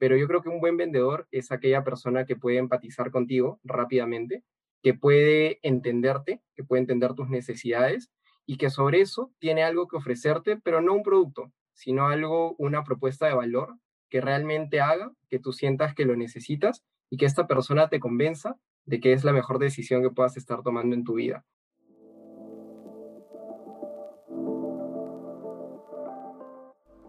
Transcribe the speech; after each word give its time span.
pero 0.00 0.16
yo 0.16 0.26
creo 0.26 0.40
que 0.40 0.48
un 0.48 0.60
buen 0.60 0.78
vendedor 0.78 1.28
es 1.30 1.52
aquella 1.52 1.84
persona 1.84 2.24
que 2.24 2.34
puede 2.34 2.56
empatizar 2.56 3.10
contigo 3.10 3.60
rápidamente, 3.62 4.42
que 4.82 4.94
puede 4.94 5.58
entenderte, 5.62 6.40
que 6.56 6.64
puede 6.64 6.80
entender 6.80 7.12
tus 7.12 7.28
necesidades 7.28 8.10
y 8.46 8.56
que 8.56 8.70
sobre 8.70 9.02
eso 9.02 9.30
tiene 9.38 9.62
algo 9.62 9.88
que 9.88 9.98
ofrecerte, 9.98 10.56
pero 10.56 10.80
no 10.80 10.94
un 10.94 11.02
producto, 11.02 11.52
sino 11.74 12.08
algo, 12.08 12.54
una 12.56 12.82
propuesta 12.82 13.26
de 13.26 13.34
valor 13.34 13.76
que 14.08 14.22
realmente 14.22 14.80
haga 14.80 15.12
que 15.28 15.38
tú 15.38 15.52
sientas 15.52 15.94
que 15.94 16.06
lo 16.06 16.16
necesitas 16.16 16.82
y 17.10 17.18
que 17.18 17.26
esta 17.26 17.46
persona 17.46 17.90
te 17.90 18.00
convenza 18.00 18.56
de 18.86 19.00
que 19.00 19.12
es 19.12 19.22
la 19.22 19.34
mejor 19.34 19.58
decisión 19.58 20.02
que 20.02 20.08
puedas 20.08 20.38
estar 20.38 20.62
tomando 20.62 20.96
en 20.96 21.04
tu 21.04 21.16
vida. 21.16 21.44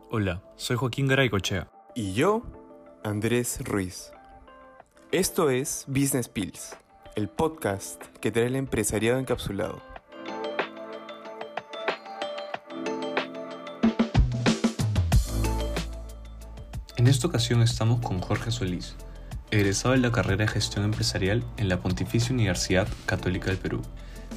Hola, 0.10 0.44
soy 0.58 0.76
Joaquín 0.76 1.08
Garaycochea. 1.08 1.72
Y 1.96 2.14
yo, 2.14 2.44
Andrés 3.04 3.58
Ruiz. 3.64 4.12
Esto 5.12 5.50
es 5.50 5.86
Business 5.88 6.30
Pills, 6.30 6.78
el 7.16 7.30
podcast 7.30 8.00
que 8.20 8.32
trae 8.32 8.46
el 8.46 8.56
empresariado 8.56 9.18
encapsulado. 9.18 9.82
En 16.96 17.08
esta 17.08 17.26
ocasión 17.26 17.64
estamos 17.64 18.02
con 18.02 18.20
Jorge 18.20 18.52
Solís, 18.52 18.96
egresado 19.52 19.94
de 19.94 20.00
la 20.00 20.12
carrera 20.12 20.46
de 20.46 20.52
gestión 20.52 20.86
empresarial 20.86 21.44
en 21.58 21.68
la 21.68 21.82
Pontificia 21.82 22.34
Universidad 22.34 22.88
Católica 23.06 23.48
del 23.48 23.58
Perú. 23.58 23.82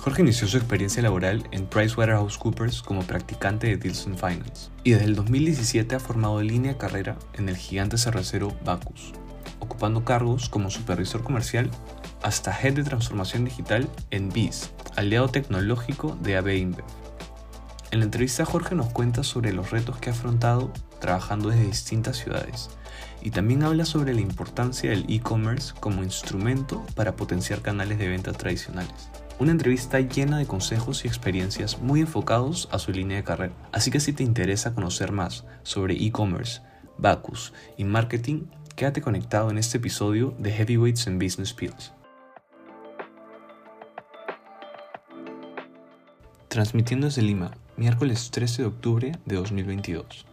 Jorge 0.01 0.23
inició 0.23 0.49
su 0.49 0.57
experiencia 0.57 1.03
laboral 1.03 1.49
en 1.53 1.67
PricewaterhouseCoopers 1.67 2.83
como 2.83 3.05
practicante 3.05 3.69
de 3.69 3.77
Deals 3.77 4.05
Finance 4.05 4.71
y 4.83 4.91
desde 4.91 5.05
el 5.05 5.15
2017 5.15 5.95
ha 5.95 6.01
formado 6.01 6.43
línea 6.43 6.77
carrera 6.77 7.17
en 7.35 7.49
el 7.49 7.57
gigante 7.57 7.97
cervecero 7.97 8.55
Bacus, 8.65 9.13
ocupando 9.61 10.05
cargos 10.05 10.49
como 10.49 10.69
supervisor 10.69 11.23
comercial 11.23 11.71
hasta 12.23 12.59
head 12.61 12.75
de 12.75 12.83
transformación 12.83 13.45
digital 13.45 13.89
en 14.11 14.31
BIS, 14.31 14.73
aliado 14.97 15.29
tecnológico 15.29 16.19
de 16.23 16.37
AB 16.37 16.49
InBev. 16.49 16.85
En 17.93 18.01
la 18.01 18.07
entrevista 18.07 18.45
Jorge 18.45 18.75
nos 18.75 18.91
cuenta 18.91 19.23
sobre 19.23 19.53
los 19.53 19.71
retos 19.71 19.99
que 19.99 20.11
ha 20.11 20.13
afrontado 20.13 20.73
trabajando 21.01 21.51
desde 21.51 21.67
distintas 21.67 22.17
ciudades 22.17 22.71
y 23.25 23.31
también 23.31 23.65
habla 23.65 23.87
sobre 23.87 24.15
la 24.15 24.21
importancia 24.21 24.91
del 24.91 25.07
e-commerce 25.09 25.75
como 25.81 26.05
instrumento 26.05 26.85
para 26.95 27.17
potenciar 27.17 27.63
canales 27.63 27.99
de 27.99 28.09
venta 28.09 28.33
tradicionales. 28.33 29.11
Una 29.41 29.51
entrevista 29.51 29.99
llena 29.99 30.39
de 30.39 30.47
consejos 30.47 31.05
y 31.05 31.09
experiencias 31.09 31.81
muy 31.81 32.03
enfocados 32.03 32.69
a 32.71 32.79
su 32.79 32.93
línea 32.93 33.17
de 33.17 33.25
carrera. 33.25 33.55
Así 33.73 33.91
que 33.91 33.99
si 33.99 34.13
te 34.13 34.23
interesa 34.23 34.75
conocer 34.75 35.11
más 35.11 35.45
sobre 35.65 35.95
e-commerce, 35.95 36.61
Bacus 36.99 37.53
y 37.77 37.85
marketing, 37.85 38.43
quédate 38.77 39.01
conectado 39.01 39.51
en 39.51 39.59
este 39.59 39.79
episodio 39.79 40.35
de 40.39 40.53
Heavyweights 40.53 41.09
and 41.09 41.21
Business 41.21 41.53
Pills. 41.53 41.93
Transmitiendo 46.49 47.07
desde 47.07 47.23
Lima, 47.23 47.53
miércoles 47.77 48.31
13 48.31 48.63
de 48.63 48.69
octubre 48.69 49.13
de 49.25 49.35
2022. 49.35 50.27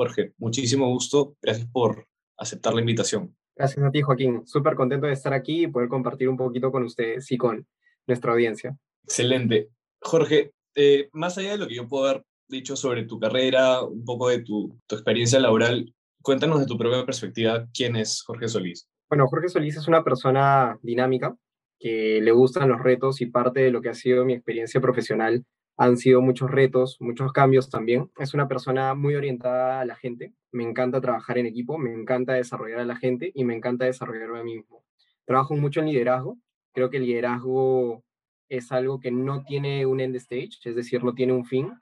Jorge, 0.00 0.32
muchísimo 0.38 0.88
gusto. 0.88 1.36
Gracias 1.42 1.68
por 1.70 2.08
aceptar 2.38 2.72
la 2.72 2.80
invitación. 2.80 3.36
Gracias 3.54 3.84
a 3.84 3.90
ti, 3.90 4.00
Joaquín. 4.00 4.46
Súper 4.46 4.74
contento 4.74 5.06
de 5.06 5.12
estar 5.12 5.34
aquí 5.34 5.64
y 5.64 5.66
poder 5.66 5.90
compartir 5.90 6.26
un 6.30 6.38
poquito 6.38 6.72
con 6.72 6.84
ustedes 6.84 7.30
y 7.30 7.36
con 7.36 7.66
nuestra 8.06 8.32
audiencia. 8.32 8.74
Excelente. 9.04 9.68
Jorge, 10.00 10.52
eh, 10.74 11.10
más 11.12 11.36
allá 11.36 11.50
de 11.50 11.58
lo 11.58 11.68
que 11.68 11.74
yo 11.74 11.86
puedo 11.86 12.06
haber 12.06 12.24
dicho 12.48 12.76
sobre 12.76 13.04
tu 13.04 13.20
carrera, 13.20 13.82
un 13.82 14.02
poco 14.02 14.30
de 14.30 14.38
tu, 14.38 14.74
tu 14.86 14.94
experiencia 14.94 15.38
laboral, 15.38 15.94
cuéntanos 16.22 16.60
de 16.60 16.66
tu 16.66 16.78
propia 16.78 17.04
perspectiva, 17.04 17.68
¿quién 17.74 17.94
es 17.94 18.22
Jorge 18.22 18.48
Solís? 18.48 18.88
Bueno, 19.10 19.28
Jorge 19.28 19.50
Solís 19.50 19.76
es 19.76 19.86
una 19.86 20.02
persona 20.02 20.78
dinámica, 20.80 21.36
que 21.78 22.20
le 22.22 22.32
gustan 22.32 22.70
los 22.70 22.80
retos 22.80 23.20
y 23.20 23.26
parte 23.26 23.60
de 23.60 23.70
lo 23.70 23.82
que 23.82 23.90
ha 23.90 23.94
sido 23.94 24.24
mi 24.24 24.32
experiencia 24.32 24.80
profesional 24.80 25.44
han 25.80 25.96
sido 25.96 26.20
muchos 26.20 26.50
retos, 26.50 26.98
muchos 27.00 27.32
cambios 27.32 27.70
también. 27.70 28.10
Es 28.18 28.34
una 28.34 28.46
persona 28.46 28.94
muy 28.94 29.14
orientada 29.14 29.80
a 29.80 29.86
la 29.86 29.96
gente. 29.96 30.34
Me 30.52 30.62
encanta 30.62 31.00
trabajar 31.00 31.38
en 31.38 31.46
equipo, 31.46 31.78
me 31.78 31.90
encanta 31.90 32.34
desarrollar 32.34 32.80
a 32.80 32.84
la 32.84 32.96
gente 32.96 33.32
y 33.34 33.44
me 33.44 33.56
encanta 33.56 33.86
desarrollarme 33.86 34.40
a 34.40 34.44
mí 34.44 34.56
mismo. 34.56 34.84
Trabajo 35.24 35.56
mucho 35.56 35.80
en 35.80 35.86
liderazgo. 35.86 36.36
Creo 36.74 36.90
que 36.90 36.98
el 36.98 37.06
liderazgo 37.06 38.04
es 38.50 38.70
algo 38.72 39.00
que 39.00 39.10
no 39.10 39.42
tiene 39.42 39.86
un 39.86 40.00
end 40.00 40.16
stage, 40.16 40.58
es 40.66 40.76
decir, 40.76 41.02
no 41.02 41.14
tiene 41.14 41.32
un 41.32 41.46
fin, 41.46 41.72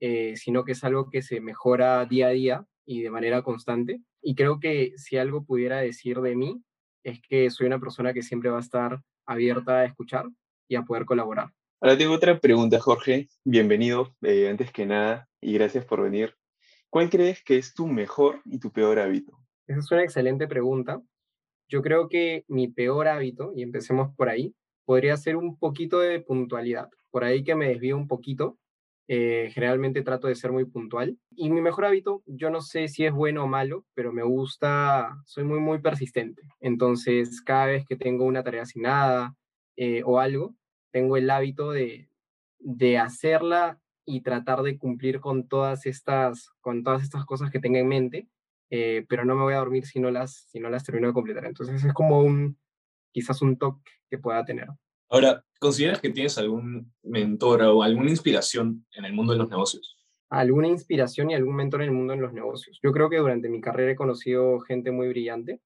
eh, 0.00 0.34
sino 0.36 0.62
que 0.62 0.72
es 0.72 0.84
algo 0.84 1.08
que 1.08 1.22
se 1.22 1.40
mejora 1.40 2.04
día 2.04 2.26
a 2.26 2.32
día 2.32 2.66
y 2.84 3.00
de 3.00 3.10
manera 3.10 3.40
constante. 3.40 4.02
Y 4.20 4.34
creo 4.34 4.60
que 4.60 4.92
si 4.98 5.16
algo 5.16 5.46
pudiera 5.46 5.78
decir 5.78 6.20
de 6.20 6.36
mí, 6.36 6.62
es 7.04 7.22
que 7.22 7.48
soy 7.48 7.68
una 7.68 7.80
persona 7.80 8.12
que 8.12 8.22
siempre 8.22 8.50
va 8.50 8.58
a 8.58 8.60
estar 8.60 9.00
abierta 9.24 9.78
a 9.78 9.84
escuchar 9.86 10.26
y 10.68 10.74
a 10.74 10.82
poder 10.82 11.06
colaborar. 11.06 11.54
Ahora 11.78 11.98
tengo 11.98 12.14
otra 12.14 12.40
pregunta, 12.40 12.80
Jorge. 12.80 13.28
Bienvenido, 13.44 14.14
eh, 14.22 14.48
antes 14.48 14.72
que 14.72 14.86
nada, 14.86 15.28
y 15.42 15.52
gracias 15.52 15.84
por 15.84 16.00
venir. 16.00 16.34
¿Cuál 16.88 17.10
crees 17.10 17.44
que 17.44 17.58
es 17.58 17.74
tu 17.74 17.86
mejor 17.86 18.40
y 18.46 18.58
tu 18.58 18.72
peor 18.72 18.98
hábito? 18.98 19.38
Esa 19.66 19.80
es 19.80 19.90
una 19.92 20.02
excelente 20.02 20.48
pregunta. 20.48 21.02
Yo 21.68 21.82
creo 21.82 22.08
que 22.08 22.46
mi 22.48 22.68
peor 22.68 23.08
hábito, 23.08 23.52
y 23.54 23.62
empecemos 23.62 24.14
por 24.16 24.30
ahí, 24.30 24.54
podría 24.86 25.18
ser 25.18 25.36
un 25.36 25.58
poquito 25.58 26.00
de 26.00 26.20
puntualidad. 26.20 26.88
Por 27.10 27.24
ahí 27.24 27.44
que 27.44 27.54
me 27.54 27.68
desvío 27.68 27.98
un 27.98 28.08
poquito. 28.08 28.58
Eh, 29.08 29.50
generalmente 29.52 30.02
trato 30.02 30.28
de 30.28 30.34
ser 30.34 30.52
muy 30.52 30.64
puntual. 30.64 31.18
Y 31.30 31.50
mi 31.50 31.60
mejor 31.60 31.84
hábito, 31.84 32.22
yo 32.24 32.48
no 32.48 32.62
sé 32.62 32.88
si 32.88 33.04
es 33.04 33.12
bueno 33.12 33.44
o 33.44 33.48
malo, 33.48 33.84
pero 33.92 34.14
me 34.14 34.22
gusta, 34.22 35.14
soy 35.26 35.44
muy, 35.44 35.60
muy 35.60 35.80
persistente. 35.80 36.40
Entonces, 36.58 37.42
cada 37.42 37.66
vez 37.66 37.84
que 37.86 37.96
tengo 37.96 38.24
una 38.24 38.42
tarea 38.42 38.62
asignada 38.62 39.36
eh, 39.76 40.02
o 40.06 40.18
algo, 40.18 40.54
tengo 40.92 41.16
el 41.16 41.30
hábito 41.30 41.70
de, 41.70 42.08
de 42.58 42.98
hacerla 42.98 43.80
y 44.04 44.20
tratar 44.20 44.62
de 44.62 44.78
cumplir 44.78 45.20
con 45.20 45.48
todas 45.48 45.84
estas, 45.86 46.50
con 46.60 46.84
todas 46.84 47.02
estas 47.02 47.24
cosas 47.24 47.50
que 47.50 47.58
tenga 47.58 47.80
en 47.80 47.88
mente, 47.88 48.28
eh, 48.70 49.04
pero 49.08 49.24
no 49.24 49.34
me 49.34 49.42
voy 49.42 49.54
a 49.54 49.58
dormir 49.58 49.84
si 49.84 50.00
no, 50.00 50.10
las, 50.10 50.48
si 50.50 50.60
no 50.60 50.70
las 50.70 50.84
termino 50.84 51.08
de 51.08 51.14
completar. 51.14 51.44
Entonces 51.44 51.84
es 51.84 51.92
como 51.92 52.20
un, 52.20 52.58
quizás 53.12 53.42
un 53.42 53.58
toque 53.58 53.90
que 54.08 54.18
pueda 54.18 54.44
tener. 54.44 54.68
Ahora, 55.08 55.44
¿consideras 55.60 56.00
que 56.00 56.10
tienes 56.10 56.38
algún 56.38 56.92
mentor 57.02 57.62
o 57.62 57.82
alguna 57.82 58.10
inspiración 58.10 58.86
en 58.92 59.04
el 59.04 59.12
mundo 59.12 59.32
de 59.32 59.38
los 59.38 59.50
negocios? 59.50 59.96
Alguna 60.28 60.68
inspiración 60.68 61.30
y 61.30 61.34
algún 61.34 61.54
mentor 61.54 61.82
en 61.82 61.88
el 61.88 61.94
mundo 61.94 62.12
de 62.12 62.20
los 62.20 62.32
negocios. 62.32 62.80
Yo 62.82 62.92
creo 62.92 63.08
que 63.08 63.18
durante 63.18 63.48
mi 63.48 63.60
carrera 63.60 63.92
he 63.92 63.96
conocido 63.96 64.58
gente 64.60 64.90
muy 64.90 65.08
brillante, 65.08 65.60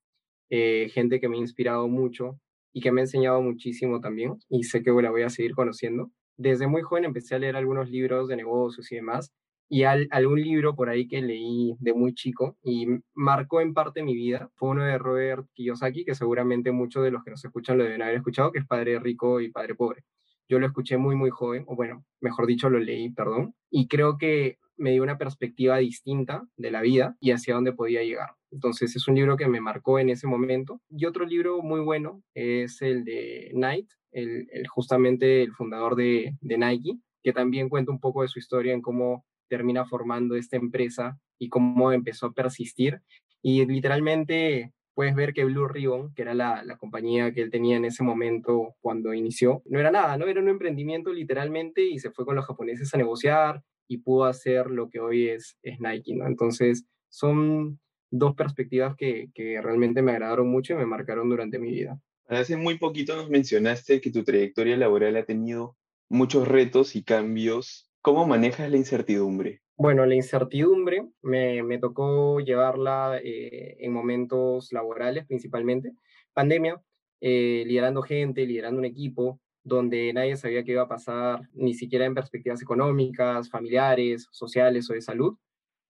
eh, 0.50 0.91
gente 0.92 1.20
que 1.20 1.28
me 1.28 1.37
ha 1.37 1.41
inspirado 1.41 1.88
mucho, 1.88 2.38
y 2.72 2.81
que 2.81 2.92
me 2.92 3.00
ha 3.00 3.04
enseñado 3.04 3.42
muchísimo 3.42 4.00
también 4.00 4.36
y 4.48 4.64
sé 4.64 4.82
que 4.82 4.91
la 4.91 5.10
voy 5.10 5.22
a 5.22 5.31
seguir 5.31 5.54
conociendo. 5.54 6.10
Desde 6.36 6.66
muy 6.66 6.82
joven 6.82 7.04
empecé 7.04 7.34
a 7.34 7.38
leer 7.38 7.56
algunos 7.56 7.91
libros 7.91 8.28
de 8.28 8.36
negocios 8.36 8.91
y 8.92 8.97
demás 8.97 9.32
y 9.72 9.84
algún 9.84 10.42
libro 10.42 10.75
por 10.75 10.88
ahí 10.88 11.06
que 11.06 11.22
leí 11.22 11.76
de 11.78 11.94
muy 11.94 12.12
chico 12.12 12.56
y 12.64 12.86
marcó 13.14 13.60
en 13.60 13.72
parte 13.72 14.03
mi 14.03 14.14
vida 14.14 14.50
fue 14.56 14.70
uno 14.70 14.82
de 14.84 14.98
Robert 14.98 15.47
Kiyosaki, 15.54 16.04
que 16.04 16.16
seguramente 16.16 16.72
muchos 16.72 17.04
de 17.04 17.12
los 17.12 17.22
que 17.22 17.31
nos 17.31 17.44
escuchan 17.44 17.78
lo 17.78 17.84
deben 17.84 18.03
haber 18.03 18.16
escuchado, 18.16 18.50
que 18.50 18.58
es 18.58 18.66
Padre 18.66 18.98
Rico 18.98 19.41
y 19.41 19.52
Padre 19.52 19.76
Pobre. 19.76 20.02
Yo 20.48 20.58
lo 20.58 20.66
escuché 20.66 20.97
muy, 20.97 21.14
muy 21.14 21.31
joven, 21.31 21.64
o 21.69 21.76
bueno, 21.76 22.04
mejor 22.20 22.48
dicho, 22.48 22.69
lo 22.69 22.81
leí, 22.81 23.10
perdón, 23.10 23.54
y 23.70 23.87
creo 23.87 24.19
que 24.19 24.58
me 24.81 24.91
dio 24.91 25.03
una 25.03 25.19
perspectiva 25.19 25.77
distinta 25.77 26.47
de 26.57 26.71
la 26.71 26.81
vida 26.81 27.17
y 27.21 27.31
hacia 27.31 27.55
dónde 27.55 27.73
podía 27.73 28.03
llegar. 28.03 28.31
Entonces 28.51 28.97
es 28.97 29.07
un 29.07 29.15
libro 29.15 29.37
que 29.37 29.47
me 29.47 29.61
marcó 29.61 29.99
en 29.99 30.09
ese 30.09 30.27
momento. 30.27 30.81
Y 30.89 31.05
otro 31.05 31.25
libro 31.25 31.63
muy 31.63 31.81
bueno 31.81 32.23
es 32.35 32.83
el 32.83 33.05
de 33.05 33.51
Knight, 33.53 33.89
el, 34.11 34.49
justamente 34.69 35.43
el 35.43 35.53
fundador 35.53 35.94
de, 35.97 36.37
de 36.41 36.59
Nike, 36.59 36.99
que 37.23 37.32
también 37.32 37.69
cuenta 37.69 37.93
un 37.93 38.00
poco 38.00 38.23
de 38.23 38.29
su 38.29 38.38
historia 38.38 38.73
en 38.73 38.81
cómo 38.81 39.25
termina 39.49 39.85
formando 39.85 40.35
esta 40.35 40.56
empresa 40.56 41.19
y 41.38 41.49
cómo 41.49 41.93
empezó 41.93 42.26
a 42.26 42.33
persistir. 42.33 43.03
Y 43.43 43.65
literalmente 43.67 44.73
puedes 44.94 45.15
ver 45.15 45.33
que 45.33 45.44
Blue 45.44 45.69
Ribbon, 45.69 46.12
que 46.15 46.23
era 46.23 46.35
la, 46.35 46.62
la, 46.62 46.76
compañía 46.76 47.33
que 47.33 47.43
él 47.43 47.50
tenía 47.50 47.76
en 47.76 47.85
ese 47.85 48.03
momento 48.03 48.75
cuando 48.81 49.15
inició, 49.15 49.62
no 49.65 49.79
era 49.79 49.91
nada, 49.91 50.17
¿no? 50.17 50.26
Era 50.26 50.41
un 50.41 50.49
emprendimiento 50.49 51.12
literalmente 51.12 51.83
y 51.83 51.99
se 51.99 52.11
fue 52.11 52.25
con 52.25 52.37
los 52.37 52.47
japoneses 52.47 52.93
a 52.93 52.99
negociar 52.99 53.62
y 53.90 53.98
pudo 53.98 54.25
hacer 54.25 54.70
lo 54.70 54.88
que 54.88 55.00
hoy 55.00 55.28
es, 55.28 55.58
es 55.62 55.81
Nike, 55.81 56.14
¿no? 56.14 56.28
Entonces, 56.28 56.87
son 57.08 57.81
dos 58.08 58.37
perspectivas 58.37 58.94
que, 58.94 59.31
que 59.34 59.60
realmente 59.60 60.00
me 60.00 60.12
agradaron 60.12 60.48
mucho 60.48 60.75
y 60.75 60.76
me 60.76 60.87
marcaron 60.87 61.28
durante 61.28 61.58
mi 61.58 61.72
vida. 61.72 62.00
Hace 62.28 62.56
muy 62.56 62.78
poquito 62.78 63.16
nos 63.16 63.28
mencionaste 63.28 64.00
que 64.00 64.12
tu 64.12 64.22
trayectoria 64.22 64.76
laboral 64.76 65.16
ha 65.16 65.25
tenido 65.25 65.76
muchos 66.08 66.46
retos 66.46 66.94
y 66.94 67.02
cambios. 67.02 67.90
¿Cómo 68.00 68.28
manejas 68.28 68.70
la 68.70 68.76
incertidumbre? 68.76 69.60
Bueno, 69.76 70.06
la 70.06 70.14
incertidumbre 70.14 71.08
me, 71.22 71.64
me 71.64 71.78
tocó 71.78 72.38
llevarla 72.38 73.19
eh, 73.25 73.76
en 73.81 73.92
momentos 73.92 74.72
laborales 74.72 75.26
principalmente. 75.26 75.94
Pandemia, 76.32 76.81
eh, 77.20 77.64
liderando 77.66 78.02
gente, 78.02 78.46
liderando 78.46 78.78
un 78.78 78.84
equipo, 78.84 79.40
donde 79.62 80.12
nadie 80.12 80.37
sabía 80.37 80.65
qué 80.65 80.73
iba 80.73 80.83
a 80.83 80.89
pasar, 80.89 81.49
ni 81.53 81.75
siquiera 81.75 82.07
en 82.07 82.15
perspectivas 82.15 82.62
económicas, 82.62 83.51
familiares, 83.51 84.29
sociales 84.31 84.89
o 84.91 84.95
de 84.95 85.03
salud. 85.03 85.37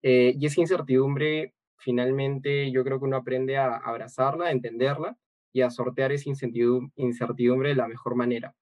Eh, 0.03 0.35
y 0.39 0.47
esa 0.47 0.61
incertidumbre, 0.61 1.55
finalmente, 1.79 2.71
yo 2.71 2.85
creo 2.85 2.99
que 2.99 3.07
uno 3.07 3.17
aprende 3.17 3.57
a 3.57 3.77
abrazarla, 3.77 4.47
a 4.47 4.53
entenderla 4.53 5.17
y 5.53 5.63
a 5.63 5.71
sortear 5.71 6.13
esa 6.13 6.31
incertidumbre 6.31 7.71
de 7.71 7.75
la 7.75 7.89
mejor 7.89 8.15
manera. 8.15 8.55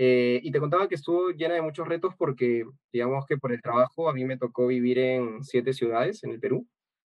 Eh, 0.00 0.40
y 0.44 0.52
te 0.52 0.60
contaba 0.60 0.88
que 0.88 0.94
estuvo 0.94 1.30
llena 1.30 1.54
de 1.54 1.62
muchos 1.62 1.88
retos 1.88 2.14
porque, 2.16 2.64
digamos 2.92 3.26
que 3.26 3.36
por 3.36 3.52
el 3.52 3.60
trabajo 3.60 4.08
a 4.08 4.14
mí 4.14 4.24
me 4.24 4.38
tocó 4.38 4.68
vivir 4.68 4.98
en 4.98 5.42
siete 5.42 5.72
ciudades 5.72 6.22
en 6.22 6.30
el 6.30 6.40
Perú. 6.40 6.66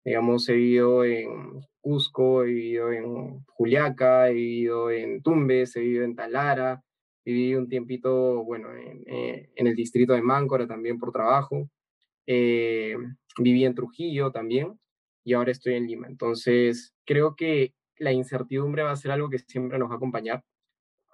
Digamos, 0.05 0.49
he 0.49 0.53
vivido 0.55 1.05
en 1.05 1.61
Cusco, 1.81 2.45
he 2.45 2.47
vivido 2.47 2.93
en 2.93 3.45
Juliaca, 3.47 4.29
he 4.31 4.35
vivido 4.35 4.91
en 4.93 5.21
Tumbes, 5.21 5.75
he 5.75 5.81
vivido 5.81 6.05
en 6.05 6.15
Talara, 6.15 6.81
viví 7.27 7.55
un 7.55 7.69
tiempito, 7.69 8.43
bueno, 8.45 8.75
en, 8.75 9.05
eh, 9.07 9.51
en 9.55 9.67
el 9.67 9.77
distrito 9.77 10.15
de 10.15 10.23
Máncora 10.23 10.67
también 10.67 10.99
por 10.99 11.13
trabajo. 11.13 11.69
Eh, 12.27 12.97
viví 13.39 13.65
en 13.65 13.75
Trujillo 13.75 14.33
también 14.33 14.81
y 15.25 15.35
ahora 15.35 15.53
estoy 15.53 15.75
en 15.75 15.87
Lima. 15.87 16.07
Entonces, 16.07 16.95
creo 17.05 17.37
que 17.37 17.75
la 17.99 18.13
incertidumbre 18.13 18.83
va 18.83 18.93
a 18.93 18.97
ser 18.97 19.11
algo 19.11 19.29
que 19.29 19.39
siempre 19.41 19.79
nos 19.79 19.91
va 19.91 19.95
a 19.95 19.97
acompañar 19.97 20.43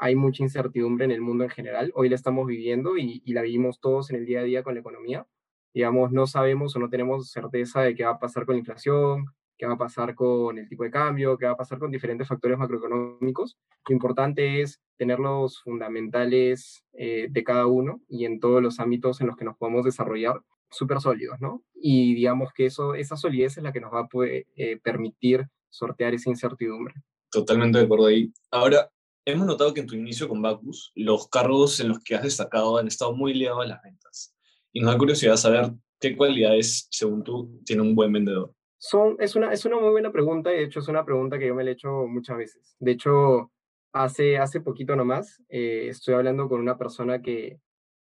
hay 0.03 0.17
mucha 0.17 0.43
incertidumbre 0.43 1.05
en 1.05 1.13
el 1.13 1.21
mundo 1.21 1.45
en 1.45 1.51
general. 1.51 1.93
Hoy 1.95 2.09
la 2.09 2.17
estamos 2.17 2.45
viviendo 2.49 2.97
y, 2.97 3.23
la 3.27 3.43
vivimos 3.43 3.79
todos 3.81 4.11
en 4.11 4.17
el 4.17 4.27
día 4.27 4.41
a 4.41 4.43
día 4.43 4.65
con 4.65 4.75
la 4.75 4.81
economía. 4.81 5.29
Digamos, 5.73 6.11
no 6.11 6.27
sabemos 6.27 6.75
o 6.75 6.81
no 6.81 6.91
tenemos 6.91 7.31
certeza 7.31 7.83
de 7.83 7.95
qué 7.95 8.05
va 8.05 8.11
a 8.11 8.19
pasar 8.19 8.45
con 8.45 8.57
la 8.57 8.59
inflación, 8.59 9.27
qué 9.57 9.65
va 9.65 9.75
a 9.75 9.79
pasar 9.79 10.17
con 10.17 10.59
el 10.59 10.69
tipo 10.69 10.83
de 10.83 10.91
cambio, 10.91 11.39
qué 11.39 11.47
va 11.47 11.53
a 11.53 11.57
pasar 11.57 11.79
con 11.79 11.93
diferentes 11.93 12.27
factores 12.27 12.59
macroeconómicos. 12.59 13.57
Lo 13.89 13.93
importante 13.93 14.61
es 14.61 14.81
tener 15.03 15.19
los 15.19 15.61
fundamentales 15.63 16.85
eh, 16.93 17.27
de 17.29 17.43
cada 17.43 17.67
uno 17.67 18.01
y 18.09 18.25
en 18.25 18.39
todos 18.39 18.63
los 18.63 18.79
ámbitos 18.79 19.21
en 19.21 19.27
los 19.27 19.37
que 19.37 19.45
nos 19.45 19.57
podemos 19.57 19.85
desarrollar 19.85 20.41
súper 20.71 21.01
sólidos, 21.01 21.41
¿no? 21.41 21.65
Y 21.75 22.15
digamos 22.15 22.53
que 22.55 22.67
eso, 22.67 22.95
esa 22.95 23.17
solidez 23.17 23.57
es 23.57 23.65
la 23.65 23.73
que 23.73 23.81
nos 23.81 23.93
va 23.93 24.03
a 24.03 24.07
poder, 24.07 24.47
eh, 24.55 24.79
permitir 24.81 25.49
sortear 25.71 26.15
esa 26.15 26.31
incertidumbre. 26.31 26.95
Totalmente 27.33 27.79
de 27.79 27.85
acuerdo 27.85 28.07
ahí. 28.07 28.33
Ahora, 28.53 28.89
Hemos 29.25 29.47
notado 29.47 29.73
que 29.73 29.81
en 29.81 29.87
tu 29.87 29.95
inicio 29.95 30.29
con 30.29 30.43
Bacus, 30.43 30.91
los 30.97 31.29
cargos 31.29 31.79
en 31.79 31.91
los 31.91 32.01
que 32.01 32.17
has 32.17 32.25
destacado 32.25 32.77
han 32.79 32.89
estado 32.89 33.13
muy 33.13 33.33
ligados 33.33 33.65
a 33.65 33.69
las 33.69 33.81
ventas. 33.81 34.35
Y 34.73 34.81
nos 34.81 34.93
da 34.93 34.99
curiosidad 34.99 35.37
saber 35.37 35.71
qué 36.01 36.17
cualidades, 36.17 36.89
según 36.91 37.23
tú, 37.23 37.61
tiene 37.65 37.83
un 37.83 37.95
buen 37.95 38.13
vendedor. 38.13 38.53
Son, 38.79 39.15
es, 39.21 39.37
una, 39.37 39.53
es 39.53 39.65
una 39.65 39.79
muy 39.79 39.91
buena 39.91 40.11
pregunta 40.11 40.53
y 40.53 40.57
de 40.57 40.65
hecho 40.65 40.81
es 40.81 40.89
una 40.89 41.05
pregunta 41.05 41.39
que 41.39 41.47
yo 41.47 41.55
me 41.55 41.63
he 41.63 41.71
hecho 41.71 42.05
muchas 42.09 42.37
veces. 42.37 42.75
De 42.81 42.91
hecho, 42.91 43.53
hace, 43.93 44.39
hace 44.39 44.61
poquito 44.61 44.97
nomás 44.97 45.43
eh, 45.49 45.89
estoy 45.89 46.15
hablando 46.15 46.49
con 46.49 46.61
una 46.61 46.79
persona 46.79 47.23
que, 47.23 47.61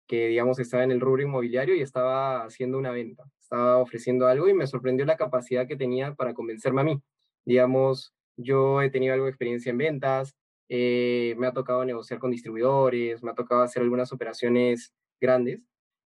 que, 0.06 0.28
digamos, 0.28 0.58
estaba 0.58 0.84
en 0.84 0.92
el 0.92 1.00
rubro 1.00 1.22
inmobiliario 1.22 1.74
y 1.76 1.82
estaba 1.82 2.44
haciendo 2.44 2.78
una 2.78 2.90
venta, 2.90 3.24
estaba 3.40 3.78
ofreciendo 3.78 4.26
algo 4.26 4.48
y 4.48 4.54
me 4.54 4.66
sorprendió 4.66 5.06
la 5.06 5.16
capacidad 5.16 5.68
que 5.68 5.76
tenía 5.76 6.14
para 6.14 6.34
convencerme 6.34 6.80
a 6.80 6.84
mí. 6.84 7.02
Digamos, 7.44 8.14
yo 8.36 8.82
he 8.82 8.90
tenido 8.90 9.14
algo 9.14 9.26
de 9.26 9.30
experiencia 9.30 9.70
en 9.70 9.78
ventas, 9.78 10.34
eh, 10.68 11.34
me 11.38 11.46
ha 11.46 11.52
tocado 11.52 11.84
negociar 11.84 12.18
con 12.20 12.30
distribuidores, 12.30 13.22
me 13.22 13.30
ha 13.30 13.34
tocado 13.34 13.62
hacer 13.62 13.82
algunas 13.82 14.12
operaciones 14.12 14.92
grandes. 15.20 15.60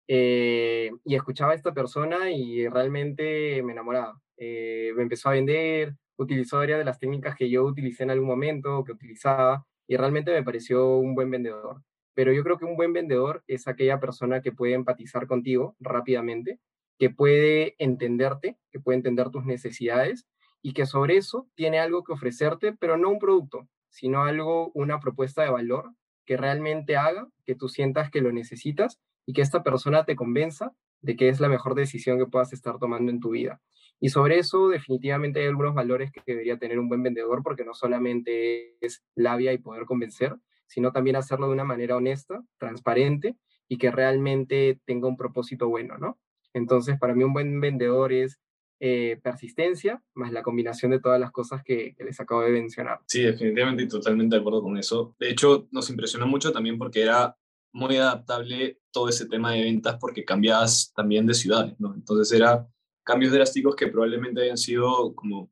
Eh, 0.09 0.91
y 1.05 1.15
escuchaba 1.15 1.53
a 1.53 1.55
esta 1.55 1.73
persona 1.73 2.31
y 2.33 2.67
realmente 2.69 3.62
me 3.62 3.73
enamoraba. 3.73 4.21
Eh, 4.37 4.93
me 4.97 5.03
empezó 5.03 5.29
a 5.29 5.33
vender, 5.33 5.94
utilizó 6.17 6.59
varias 6.59 6.79
de 6.79 6.85
las 6.85 6.99
técnicas 6.99 7.37
que 7.37 7.49
yo 7.49 7.65
utilicé 7.65 8.03
en 8.03 8.11
algún 8.11 8.26
momento, 8.26 8.83
que 8.85 8.93
utilizaba, 8.93 9.65
y 9.91 9.97
realmente 9.97 10.31
me 10.31 10.45
pareció 10.45 10.99
un 10.99 11.17
buen 11.17 11.33
vendedor. 11.33 11.83
Pero 12.15 12.33
yo 12.33 12.45
creo 12.45 12.59
que 12.59 12.65
un 12.65 12.77
buen 12.77 12.93
vendedor 12.93 13.43
es 13.49 13.67
aquella 13.67 13.99
persona 13.99 14.41
que 14.41 14.53
puede 14.53 14.75
empatizar 14.75 15.27
contigo 15.27 15.75
rápidamente, 15.81 16.61
que 16.97 17.11
puede 17.11 17.75
entenderte, 17.79 18.57
que 18.71 18.79
puede 18.79 18.99
entender 18.99 19.31
tus 19.31 19.45
necesidades 19.45 20.29
y 20.63 20.75
que 20.75 20.87
sobre 20.87 21.17
eso 21.17 21.49
tiene 21.57 21.81
algo 21.81 22.05
que 22.05 22.13
ofrecerte, 22.13 22.73
pero 22.73 22.97
no 22.97 23.11
un 23.11 23.19
producto, 23.19 23.67
sino 23.89 24.23
algo, 24.23 24.71
una 24.75 25.01
propuesta 25.01 25.43
de 25.43 25.51
valor 25.51 25.91
que 26.25 26.37
realmente 26.37 26.97
haga 26.97 27.27
que 27.45 27.57
tú 27.57 27.69
sientas 27.69 28.13
que 28.13 28.21
lo 28.21 28.31
necesitas 28.31 29.01
y 29.27 29.33
que 29.33 29.43
esta 29.43 29.65
persona 29.65 30.05
te 30.05 30.15
convenza 30.15 30.73
de 31.01 31.17
que 31.17 31.29
es 31.29 31.41
la 31.41 31.49
mejor 31.49 31.75
decisión 31.75 32.17
que 32.17 32.27
puedas 32.27 32.53
estar 32.53 32.79
tomando 32.79 33.11
en 33.11 33.19
tu 33.19 33.31
vida. 33.31 33.61
Y 34.00 34.08
sobre 34.08 34.38
eso 34.38 34.69
definitivamente 34.69 35.41
hay 35.41 35.47
algunos 35.47 35.75
valores 35.75 36.11
que 36.11 36.23
debería 36.25 36.58
tener 36.58 36.79
un 36.79 36.88
buen 36.88 37.02
vendedor 37.02 37.43
porque 37.43 37.64
no 37.64 37.75
solamente 37.75 38.76
es 38.81 39.05
labia 39.14 39.52
y 39.52 39.58
poder 39.58 39.85
convencer, 39.85 40.37
sino 40.67 40.91
también 40.91 41.17
hacerlo 41.17 41.49
de 41.49 41.52
una 41.52 41.64
manera 41.64 41.97
honesta, 41.97 42.43
transparente 42.58 43.37
y 43.69 43.76
que 43.76 43.91
realmente 43.91 44.81
tenga 44.87 45.06
un 45.06 45.17
propósito 45.17 45.69
bueno, 45.69 45.99
¿no? 45.99 46.19
Entonces, 46.55 46.99
para 46.99 47.14
mí 47.14 47.23
un 47.23 47.32
buen 47.32 47.61
vendedor 47.61 48.12
es 48.12 48.41
eh, 48.81 49.20
persistencia, 49.23 50.02
más 50.14 50.32
la 50.32 50.43
combinación 50.43 50.91
de 50.91 51.00
todas 51.00 51.20
las 51.20 51.31
cosas 51.31 51.62
que, 51.62 51.94
les 51.99 52.19
acabo 52.19 52.41
de 52.41 52.50
mencionar. 52.50 53.00
Sí, 53.06 53.23
definitivamente 53.23 53.82
y 53.82 53.88
totalmente 53.88 54.37
de 54.37 54.41
acuerdo 54.41 54.62
con 54.62 54.79
eso. 54.79 55.14
De 55.20 55.29
hecho, 55.29 55.69
nos 55.70 55.91
impresionó 55.91 56.26
mucho 56.26 56.50
también 56.50 56.79
porque 56.79 57.02
era 57.02 57.37
muy 57.73 57.97
adaptable 57.97 58.81
todo 58.91 59.11
ese 59.11 59.26
tema 59.26 59.52
de 59.52 59.64
ventas 59.64 59.99
porque 60.00 60.25
cambiabas 60.25 60.93
también 60.97 61.26
de 61.26 61.35
ciudades, 61.35 61.79
¿no? 61.79 61.94
Entonces 61.94 62.32
era 62.32 62.67
cambios 63.05 63.32
drásticos 63.32 63.75
que 63.76 63.88
probablemente 63.88 64.43
hayan 64.43 64.56
sido 64.56 65.14
como 65.14 65.50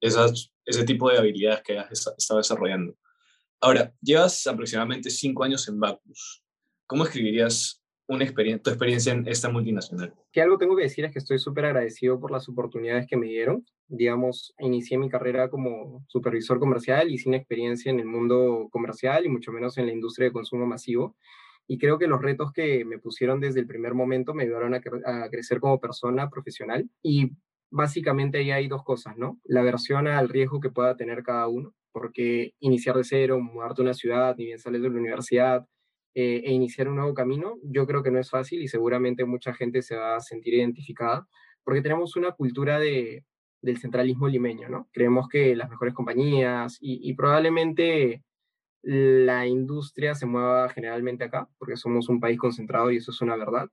esas, 0.00 0.52
ese 0.64 0.84
tipo 0.84 1.10
de 1.10 1.18
habilidades 1.18 1.62
que 1.62 1.78
has 1.78 2.06
estado 2.16 2.38
desarrollando. 2.38 2.96
Ahora, 3.60 3.92
llevas 4.00 4.46
aproximadamente 4.46 5.10
cinco 5.10 5.44
años 5.44 5.68
en 5.68 5.78
Bacus. 5.78 6.42
¿Cómo 6.86 7.04
escribirías 7.04 7.82
una 8.08 8.24
experiencia, 8.24 8.62
tu 8.62 8.70
experiencia 8.70 9.12
en 9.12 9.28
esta 9.28 9.50
multinacional? 9.50 10.14
Que 10.32 10.40
algo 10.40 10.58
tengo 10.58 10.74
que 10.76 10.84
decir 10.84 11.04
es 11.04 11.12
que 11.12 11.18
estoy 11.18 11.38
súper 11.38 11.66
agradecido 11.66 12.18
por 12.18 12.30
las 12.30 12.48
oportunidades 12.48 13.06
que 13.06 13.16
me 13.16 13.26
dieron. 13.26 13.64
Digamos, 13.86 14.54
inicié 14.58 14.96
mi 14.98 15.08
carrera 15.08 15.50
como 15.50 16.04
supervisor 16.08 16.58
comercial 16.58 17.10
y 17.10 17.18
sin 17.18 17.34
experiencia 17.34 17.90
en 17.90 18.00
el 18.00 18.06
mundo 18.06 18.68
comercial 18.70 19.26
y 19.26 19.28
mucho 19.28 19.52
menos 19.52 19.76
en 19.78 19.86
la 19.86 19.92
industria 19.92 20.28
de 20.28 20.32
consumo 20.32 20.66
masivo. 20.66 21.16
Y 21.70 21.78
creo 21.78 21.98
que 21.98 22.08
los 22.08 22.20
retos 22.20 22.52
que 22.52 22.84
me 22.84 22.98
pusieron 22.98 23.38
desde 23.38 23.60
el 23.60 23.66
primer 23.66 23.94
momento 23.94 24.34
me 24.34 24.42
ayudaron 24.42 24.74
a, 24.74 24.80
a 25.04 25.30
crecer 25.30 25.60
como 25.60 25.78
persona 25.78 26.28
profesional. 26.28 26.90
Y 27.00 27.30
básicamente 27.70 28.38
ahí 28.38 28.50
hay 28.50 28.66
dos 28.66 28.82
cosas, 28.82 29.16
¿no? 29.16 29.38
La 29.44 29.62
versión 29.62 30.08
al 30.08 30.28
riesgo 30.28 30.58
que 30.60 30.70
pueda 30.70 30.96
tener 30.96 31.22
cada 31.22 31.46
uno, 31.46 31.72
porque 31.92 32.54
iniciar 32.58 32.96
de 32.96 33.04
cero, 33.04 33.38
mudarte 33.38 33.82
a 33.82 33.84
una 33.84 33.94
ciudad, 33.94 34.34
ni 34.36 34.46
bien 34.46 34.58
sales 34.58 34.82
de 34.82 34.90
la 34.90 34.98
universidad, 34.98 35.66
eh, 36.12 36.42
e 36.44 36.52
iniciar 36.52 36.88
un 36.88 36.96
nuevo 36.96 37.14
camino, 37.14 37.54
yo 37.62 37.86
creo 37.86 38.02
que 38.02 38.10
no 38.10 38.18
es 38.18 38.30
fácil 38.30 38.60
y 38.62 38.66
seguramente 38.66 39.24
mucha 39.24 39.54
gente 39.54 39.80
se 39.80 39.94
va 39.94 40.16
a 40.16 40.20
sentir 40.20 40.54
identificada 40.54 41.28
porque 41.62 41.82
tenemos 41.82 42.16
una 42.16 42.32
cultura 42.32 42.80
de, 42.80 43.24
del 43.62 43.78
centralismo 43.78 44.26
limeño, 44.26 44.68
¿no? 44.68 44.88
Creemos 44.92 45.28
que 45.28 45.54
las 45.54 45.70
mejores 45.70 45.94
compañías 45.94 46.78
y, 46.80 47.14
probablemente 47.14 48.24
la 48.82 49.46
industria 49.46 50.14
se 50.14 50.26
mueva 50.26 50.68
generalmente 50.70 51.24
acá, 51.24 51.48
porque 51.58 51.76
somos 51.76 52.08
un 52.08 52.20
país 52.20 52.38
concentrado 52.38 52.90
y 52.90 52.96
eso 52.96 53.10
es 53.10 53.20
una 53.20 53.36
verdad, 53.36 53.68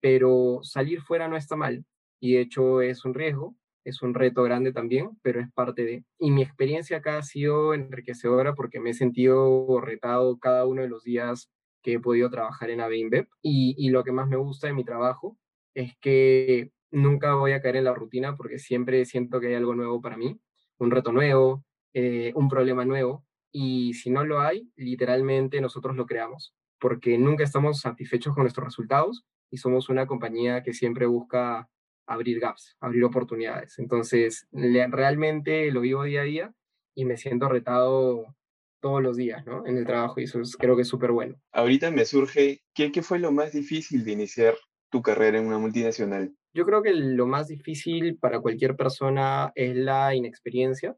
pero 0.00 0.60
salir 0.62 1.00
fuera 1.02 1.28
no 1.28 1.36
está 1.36 1.56
mal 1.56 1.84
y 2.20 2.34
de 2.34 2.40
hecho 2.42 2.80
es 2.82 3.04
un 3.04 3.14
riesgo, 3.14 3.56
es 3.84 4.02
un 4.02 4.14
reto 4.14 4.42
grande 4.44 4.72
también, 4.72 5.10
pero 5.22 5.40
es 5.40 5.50
parte 5.52 5.84
de... 5.84 6.04
Y 6.18 6.30
mi 6.30 6.42
experiencia 6.42 6.98
acá 6.98 7.18
ha 7.18 7.22
sido 7.22 7.74
enriquecedora 7.74 8.54
porque 8.54 8.78
me 8.78 8.90
he 8.90 8.94
sentido 8.94 9.80
retado 9.80 10.38
cada 10.38 10.66
uno 10.66 10.82
de 10.82 10.88
los 10.88 11.02
días 11.02 11.50
que 11.82 11.94
he 11.94 12.00
podido 12.00 12.30
trabajar 12.30 12.70
en 12.70 12.80
ABINBEP 12.80 13.28
y, 13.42 13.74
y 13.76 13.90
lo 13.90 14.04
que 14.04 14.12
más 14.12 14.28
me 14.28 14.36
gusta 14.36 14.68
de 14.68 14.74
mi 14.74 14.84
trabajo 14.84 15.36
es 15.74 15.94
que 16.00 16.70
nunca 16.92 17.34
voy 17.34 17.52
a 17.52 17.60
caer 17.60 17.76
en 17.76 17.84
la 17.84 17.94
rutina 17.94 18.36
porque 18.36 18.58
siempre 18.60 19.04
siento 19.04 19.40
que 19.40 19.48
hay 19.48 19.54
algo 19.54 19.74
nuevo 19.74 20.00
para 20.00 20.16
mí, 20.16 20.38
un 20.78 20.90
reto 20.92 21.10
nuevo, 21.10 21.64
eh, 21.92 22.32
un 22.36 22.48
problema 22.48 22.84
nuevo 22.84 23.24
y 23.52 23.94
si 23.94 24.10
no 24.10 24.24
lo 24.24 24.40
hay, 24.40 24.70
literalmente 24.76 25.60
nosotros 25.60 25.96
lo 25.96 26.06
creamos 26.06 26.54
porque 26.82 27.16
nunca 27.16 27.44
estamos 27.44 27.80
satisfechos 27.80 28.34
con 28.34 28.42
nuestros 28.42 28.66
resultados 28.66 29.24
y 29.52 29.58
somos 29.58 29.88
una 29.88 30.08
compañía 30.08 30.64
que 30.64 30.72
siempre 30.72 31.06
busca 31.06 31.68
abrir 32.08 32.40
gaps, 32.40 32.76
abrir 32.80 33.04
oportunidades. 33.04 33.78
Entonces, 33.78 34.48
realmente 34.50 35.70
lo 35.70 35.80
vivo 35.80 36.02
día 36.02 36.22
a 36.22 36.24
día 36.24 36.54
y 36.96 37.04
me 37.04 37.16
siento 37.16 37.48
retado 37.48 38.34
todos 38.80 39.00
los 39.00 39.16
días, 39.16 39.46
¿no? 39.46 39.64
En 39.64 39.78
el 39.78 39.86
trabajo 39.86 40.18
y 40.18 40.24
eso 40.24 40.40
creo 40.58 40.74
que 40.74 40.82
es 40.82 40.88
súper 40.88 41.12
bueno. 41.12 41.36
Ahorita 41.52 41.92
me 41.92 42.04
surge, 42.04 42.64
¿qué, 42.74 42.90
¿qué 42.90 43.00
fue 43.00 43.20
lo 43.20 43.30
más 43.30 43.52
difícil 43.52 44.04
de 44.04 44.10
iniciar 44.10 44.56
tu 44.90 45.02
carrera 45.02 45.38
en 45.38 45.46
una 45.46 45.58
multinacional? 45.58 46.34
Yo 46.52 46.64
creo 46.64 46.82
que 46.82 46.92
lo 46.92 47.28
más 47.28 47.46
difícil 47.46 48.18
para 48.18 48.40
cualquier 48.40 48.74
persona 48.74 49.52
es 49.54 49.76
la 49.76 50.16
inexperiencia 50.16 50.96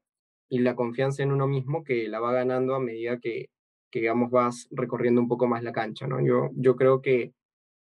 y 0.54 0.60
la 0.60 0.76
confianza 0.76 1.24
en 1.24 1.32
uno 1.32 1.48
mismo 1.48 1.82
que 1.82 2.06
la 2.06 2.20
va 2.20 2.32
ganando 2.32 2.76
a 2.76 2.80
medida 2.80 3.18
que, 3.18 3.46
que 3.90 3.98
digamos, 3.98 4.30
vas 4.30 4.68
recorriendo 4.70 5.20
un 5.20 5.26
poco 5.26 5.48
más 5.48 5.64
la 5.64 5.72
cancha, 5.72 6.06
¿no? 6.06 6.24
Yo, 6.24 6.50
yo 6.54 6.76
creo 6.76 7.02
que 7.02 7.32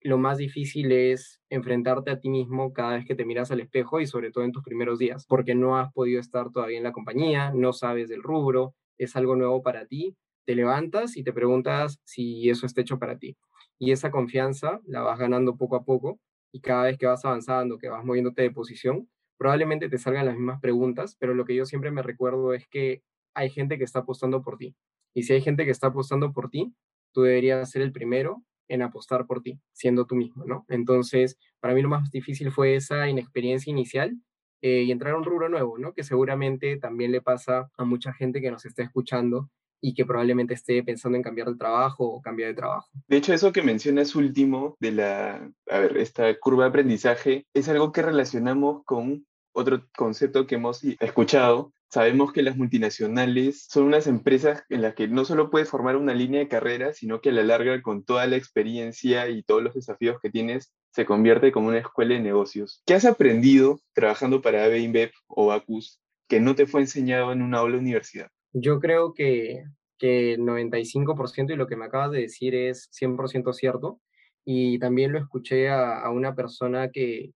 lo 0.02 0.18
más 0.18 0.40
difícil 0.40 0.92
es 0.92 1.40
enfrentarte 1.52 2.10
a 2.10 2.20
ti 2.20 2.30
mismo 2.30 2.74
cada 2.74 2.96
vez 2.96 3.06
que 3.06 3.14
te 3.14 3.26
miras 3.26 3.52
al 3.52 3.60
espejo 3.60 4.02
y 4.02 4.08
sobre 4.08 4.32
todo 4.32 4.44
en 4.44 4.52
tus 4.52 4.64
primeros 4.64 4.98
días, 4.98 5.28
porque 5.28 5.54
no 5.54 5.78
has 5.78 5.94
podido 5.94 6.20
estar 6.20 6.50
todavía 6.50 6.80
en 6.80 6.84
la 6.84 6.94
compañía, 6.94 7.52
no 7.54 7.74
sabes 7.74 8.10
del 8.10 8.24
rubro, 8.24 8.74
es 8.98 9.16
algo 9.16 9.36
nuevo 9.36 9.62
para 9.62 9.86
ti, 9.86 10.16
te 10.48 10.56
levantas 10.56 11.16
y 11.16 11.24
te 11.24 11.34
preguntas 11.34 12.00
si 12.06 12.50
eso 12.50 12.66
está 12.66 12.82
hecho 12.82 12.98
para 12.98 13.20
ti. 13.20 13.38
Y 13.78 13.92
esa 13.92 14.10
confianza 14.10 14.80
la 14.88 15.02
vas 15.02 15.20
ganando 15.20 15.58
poco 15.58 15.76
a 15.76 15.84
poco 15.84 16.20
y 16.52 16.60
cada 16.62 16.86
vez 16.86 16.98
que 16.98 17.06
vas 17.06 17.24
avanzando, 17.24 17.78
que 17.78 17.90
vas 17.90 18.04
moviéndote 18.04 18.42
de 18.42 18.50
posición, 18.50 19.08
probablemente 19.38 19.90
te 19.90 19.98
salgan 19.98 20.26
las 20.26 20.36
mismas 20.36 20.60
preguntas, 20.60 21.16
pero 21.20 21.34
lo 21.34 21.46
que 21.46 21.56
yo 21.56 21.66
siempre 21.66 21.92
me 21.92 22.02
recuerdo 22.02 22.54
es 22.54 22.68
que 22.68 23.04
hay 23.34 23.50
gente 23.50 23.78
que 23.78 23.84
está 23.84 24.00
apostando 24.00 24.42
por 24.42 24.58
ti. 24.58 24.76
Y 25.14 25.24
si 25.24 25.34
hay 25.34 25.42
gente 25.42 25.66
que 25.66 25.72
está 25.72 25.88
apostando 25.88 26.34
por 26.34 26.50
ti, 26.50 26.74
tú 27.14 27.22
deberías 27.22 27.70
ser 27.70 27.82
el 27.82 27.92
primero 27.92 28.44
en 28.68 28.82
apostar 28.82 29.26
por 29.26 29.42
ti, 29.42 29.60
siendo 29.74 30.06
tú 30.06 30.16
mismo, 30.16 30.46
¿no? 30.46 30.66
Entonces, 30.68 31.38
para 31.60 31.74
mí 31.74 31.82
lo 31.82 31.90
más 31.90 32.12
difícil 32.12 32.52
fue 32.52 32.76
esa 32.76 33.08
inexperiencia 33.08 33.72
inicial 33.72 34.18
eh, 34.62 34.84
y 34.84 34.92
entrar 34.92 35.14
a 35.14 35.18
un 35.18 35.24
rubro 35.24 35.50
nuevo, 35.50 35.78
¿no? 35.78 35.94
Que 35.94 36.04
seguramente 36.04 36.78
también 36.78 37.12
le 37.12 37.22
pasa 37.22 37.72
a 37.78 37.86
mucha 37.86 38.14
gente 38.14 38.42
que 38.42 38.52
nos 38.52 38.66
está 38.66 38.84
escuchando 38.84 39.50
y 39.82 39.94
que 39.94 40.06
probablemente 40.06 40.54
esté 40.54 40.84
pensando 40.84 41.18
en 41.18 41.24
cambiar 41.24 41.50
de 41.50 41.56
trabajo 41.56 42.06
o 42.06 42.22
cambiar 42.22 42.50
de 42.50 42.56
trabajo. 42.56 42.88
De 43.08 43.18
hecho, 43.18 43.34
eso 43.34 43.52
que 43.52 43.62
mencionas 43.62 44.16
último 44.16 44.76
de 44.80 44.92
la, 44.92 45.52
a 45.70 45.80
ver, 45.80 45.98
esta 45.98 46.38
curva 46.40 46.64
de 46.64 46.70
aprendizaje 46.70 47.46
es 47.54 47.70
algo 47.70 47.92
que 47.92 48.02
relacionamos 48.02 48.84
con 48.86 49.26
otro 49.54 49.84
concepto 49.96 50.46
que 50.46 50.56
hemos 50.56 50.84
escuchado. 50.84 51.74
Sabemos 51.90 52.34
que 52.34 52.44
las 52.44 52.58
multinacionales 52.58 53.66
son 53.70 53.86
unas 53.86 54.08
empresas 54.08 54.64
en 54.70 54.82
las 54.82 54.94
que 54.94 55.08
no 55.08 55.26
solo 55.26 55.50
puedes 55.50 55.70
formar 55.70 55.96
una 55.96 56.14
línea 56.14 56.42
de 56.42 56.50
carrera, 56.50 56.94
sino 56.94 57.22
que 57.22 57.30
a 57.30 57.34
la 57.34 57.44
larga, 57.44 57.82
con 57.82 58.04
toda 58.04 58.28
la 58.28 58.36
experiencia 58.36 59.30
y 59.30 59.42
todos 59.42 59.64
los 59.64 59.74
desafíos 59.74 60.20
que 60.22 60.30
tienes, 60.30 60.74
se 60.92 61.06
convierte 61.06 61.52
como 61.52 61.70
una 61.70 61.80
escuela 61.80 62.16
de 62.16 62.20
negocios. 62.20 62.82
¿Qué 62.86 62.94
has 62.94 63.06
aprendido 63.06 63.80
trabajando 63.94 64.42
para 64.42 64.66
AB 64.66 65.12
o 65.28 65.48
Bacus 65.48 66.02
que 66.28 66.42
no 66.42 66.56
te 66.56 66.68
fue 66.68 66.82
enseñado 66.82 67.32
en 67.32 67.42
una 67.42 67.60
aula 67.60 67.78
universidad? 67.78 68.30
Yo 68.60 68.80
creo 68.80 69.14
que, 69.14 69.66
que 70.00 70.38
95% 70.40 71.54
y 71.54 71.56
lo 71.56 71.68
que 71.68 71.76
me 71.76 71.86
acabas 71.86 72.12
de 72.12 72.22
decir 72.22 72.56
es 72.56 72.90
100% 72.92 73.54
cierto. 73.54 74.02
Y 74.46 74.80
también 74.80 75.12
lo 75.12 75.20
escuché 75.20 75.70
a, 75.70 76.10
una 76.10 76.34
persona 76.34 76.90
que, 76.90 77.34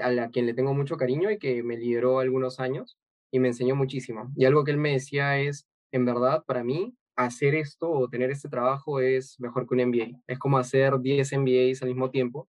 a 0.00 0.10
la 0.10 0.30
quien 0.30 0.46
le 0.46 0.54
tengo 0.54 0.74
mucho 0.74 0.96
cariño 0.96 1.30
y 1.30 1.38
que 1.38 1.62
me 1.62 1.76
lideró 1.76 2.18
algunos 2.18 2.58
años 2.58 2.98
y 3.30 3.38
me 3.38 3.48
enseñó 3.48 3.76
muchísimo. 3.76 4.32
Y 4.36 4.46
algo 4.46 4.64
que 4.64 4.72
él 4.72 4.78
me 4.78 4.92
decía 4.92 5.38
es, 5.38 5.68
en 5.92 6.04
verdad, 6.04 6.42
para 6.44 6.64
mí, 6.64 6.96
hacer 7.16 7.54
esto 7.54 7.88
o 7.90 8.08
tener 8.08 8.30
este 8.30 8.48
trabajo 8.48 9.00
es 9.00 9.38
mejor 9.38 9.68
que 9.68 9.74
un 9.74 9.88
MBA. 9.90 10.20
Es 10.26 10.38
como 10.38 10.58
hacer 10.58 10.98
10 11.00 11.32
MBAs 11.38 11.82
al 11.82 11.88
mismo 11.88 12.10
tiempo, 12.10 12.48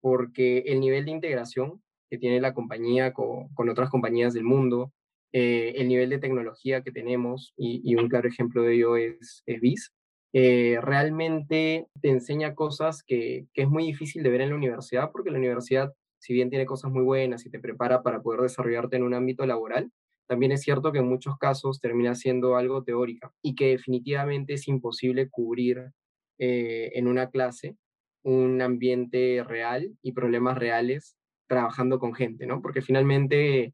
porque 0.00 0.58
el 0.66 0.80
nivel 0.80 1.06
de 1.06 1.12
integración 1.12 1.82
que 2.10 2.18
tiene 2.18 2.40
la 2.40 2.54
compañía 2.54 3.12
con 3.12 3.68
otras 3.70 3.88
compañías 3.88 4.34
del 4.34 4.44
mundo, 4.44 4.92
eh, 5.32 5.74
el 5.76 5.88
nivel 5.88 6.10
de 6.10 6.18
tecnología 6.18 6.82
que 6.82 6.92
tenemos, 6.92 7.52
y, 7.56 7.94
un 7.94 8.08
claro 8.08 8.28
ejemplo 8.28 8.62
de 8.62 8.74
ello 8.74 8.96
es, 8.96 9.42
es 9.46 9.60
BIS, 9.60 9.92
eh, 10.32 10.78
realmente 10.82 11.86
te 12.00 12.08
enseña 12.10 12.54
cosas 12.54 13.02
que, 13.02 13.46
que, 13.54 13.62
es 13.62 13.68
muy 13.68 13.84
difícil 13.84 14.22
de 14.22 14.30
ver 14.30 14.42
en 14.42 14.50
la 14.50 14.56
universidad, 14.56 15.10
porque 15.12 15.30
la 15.30 15.38
universidad, 15.38 15.92
si 16.18 16.34
bien 16.34 16.50
tiene 16.50 16.66
cosas 16.66 16.90
muy 16.90 17.02
buenas 17.02 17.46
y 17.46 17.50
te 17.50 17.58
prepara 17.58 18.02
para 18.02 18.22
poder 18.22 18.40
desarrollarte 18.40 18.96
en 18.96 19.04
un 19.04 19.14
ámbito 19.14 19.46
laboral, 19.46 19.90
también 20.26 20.52
es 20.52 20.62
cierto 20.62 20.92
que 20.92 20.98
en 20.98 21.08
muchos 21.08 21.38
casos 21.38 21.80
termina 21.80 22.14
siendo 22.14 22.56
algo 22.56 22.82
teórica 22.82 23.32
y 23.42 23.54
que 23.54 23.68
definitivamente 23.68 24.54
es 24.54 24.66
imposible 24.68 25.28
cubrir 25.28 25.92
eh, 26.38 26.90
en 26.94 27.06
una 27.06 27.30
clase 27.30 27.76
un 28.22 28.60
ambiente 28.60 29.44
real 29.46 29.96
y 30.02 30.12
problemas 30.12 30.58
reales 30.58 31.16
trabajando 31.46 32.00
con 32.00 32.12
gente, 32.12 32.44
¿no? 32.44 32.60
Porque 32.60 32.82
finalmente 32.82 33.72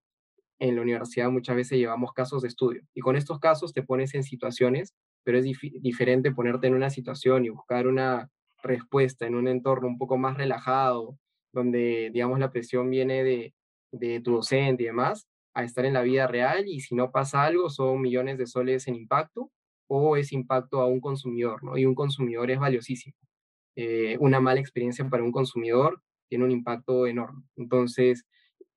en 0.62 0.76
la 0.76 0.82
universidad 0.82 1.28
muchas 1.28 1.56
veces 1.56 1.76
llevamos 1.76 2.12
casos 2.12 2.42
de 2.42 2.48
estudio 2.48 2.82
y 2.94 3.00
con 3.00 3.16
estos 3.16 3.40
casos 3.40 3.72
te 3.72 3.82
pones 3.82 4.14
en 4.14 4.22
situaciones, 4.22 4.94
pero 5.24 5.38
es 5.38 5.44
diferente 5.44 6.30
ponerte 6.30 6.68
en 6.68 6.74
una 6.74 6.88
situación 6.88 7.44
y 7.44 7.48
buscar 7.48 7.88
una 7.88 8.30
respuesta 8.62 9.26
en 9.26 9.34
un 9.34 9.48
entorno 9.48 9.88
un 9.88 9.98
poco 9.98 10.16
más 10.18 10.36
relajado, 10.36 11.18
donde, 11.52 12.10
digamos, 12.12 12.38
la 12.38 12.52
presión 12.52 12.88
viene 12.90 13.24
de, 13.24 13.54
de 13.90 14.20
tu 14.20 14.34
docente 14.34 14.84
y 14.84 14.86
demás, 14.86 15.26
a 15.52 15.64
estar 15.64 15.84
en 15.84 15.94
la 15.94 16.02
vida 16.02 16.28
real 16.28 16.68
y 16.68 16.78
si 16.78 16.94
no 16.94 17.10
pasa 17.10 17.42
algo 17.44 17.68
son 17.68 18.00
millones 18.00 18.38
de 18.38 18.46
soles 18.46 18.86
en 18.86 18.94
impacto 18.94 19.50
o 19.88 20.16
es 20.16 20.32
impacto 20.32 20.80
a 20.80 20.86
un 20.86 21.00
consumidor, 21.00 21.64
¿no? 21.64 21.76
Y 21.76 21.86
un 21.86 21.96
consumidor 21.96 22.52
es 22.52 22.60
valiosísimo. 22.60 23.16
Eh, 23.74 24.16
una 24.20 24.40
mala 24.40 24.60
experiencia 24.60 25.08
para 25.08 25.24
un 25.24 25.32
consumidor 25.32 26.00
tiene 26.28 26.44
un 26.44 26.52
impacto 26.52 27.08
enorme. 27.08 27.42
Entonces, 27.56 28.24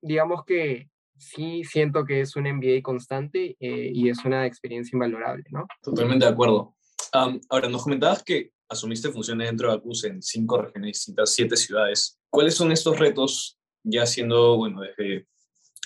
digamos 0.02 0.44
que 0.44 0.90
sí 1.18 1.64
siento 1.64 2.04
que 2.04 2.20
es 2.20 2.36
un 2.36 2.44
MBA 2.44 2.82
constante 2.82 3.56
eh, 3.60 3.90
y 3.92 4.08
es 4.08 4.24
una 4.24 4.46
experiencia 4.46 4.94
invalorable, 4.94 5.44
¿no? 5.50 5.66
Totalmente 5.82 6.26
de 6.26 6.32
acuerdo. 6.32 6.74
ahora, 7.12 7.68
nos 7.68 7.82
comentabas 7.82 8.22
que 8.22 8.50
asumiste 8.68 9.10
funciones 9.10 9.48
dentro 9.48 9.70
de 9.70 9.76
Acus 9.76 10.04
en 10.04 10.22
cinco 10.22 10.60
regiones 10.60 10.88
distintas, 10.88 11.32
siete 11.32 11.56
ciudades. 11.56 12.18
¿Cuáles 12.30 12.54
son 12.54 12.72
estos 12.72 12.98
retos, 12.98 13.58
ya 13.82 14.06
siendo, 14.06 14.56
bueno, 14.56 14.80
desde 14.80 15.26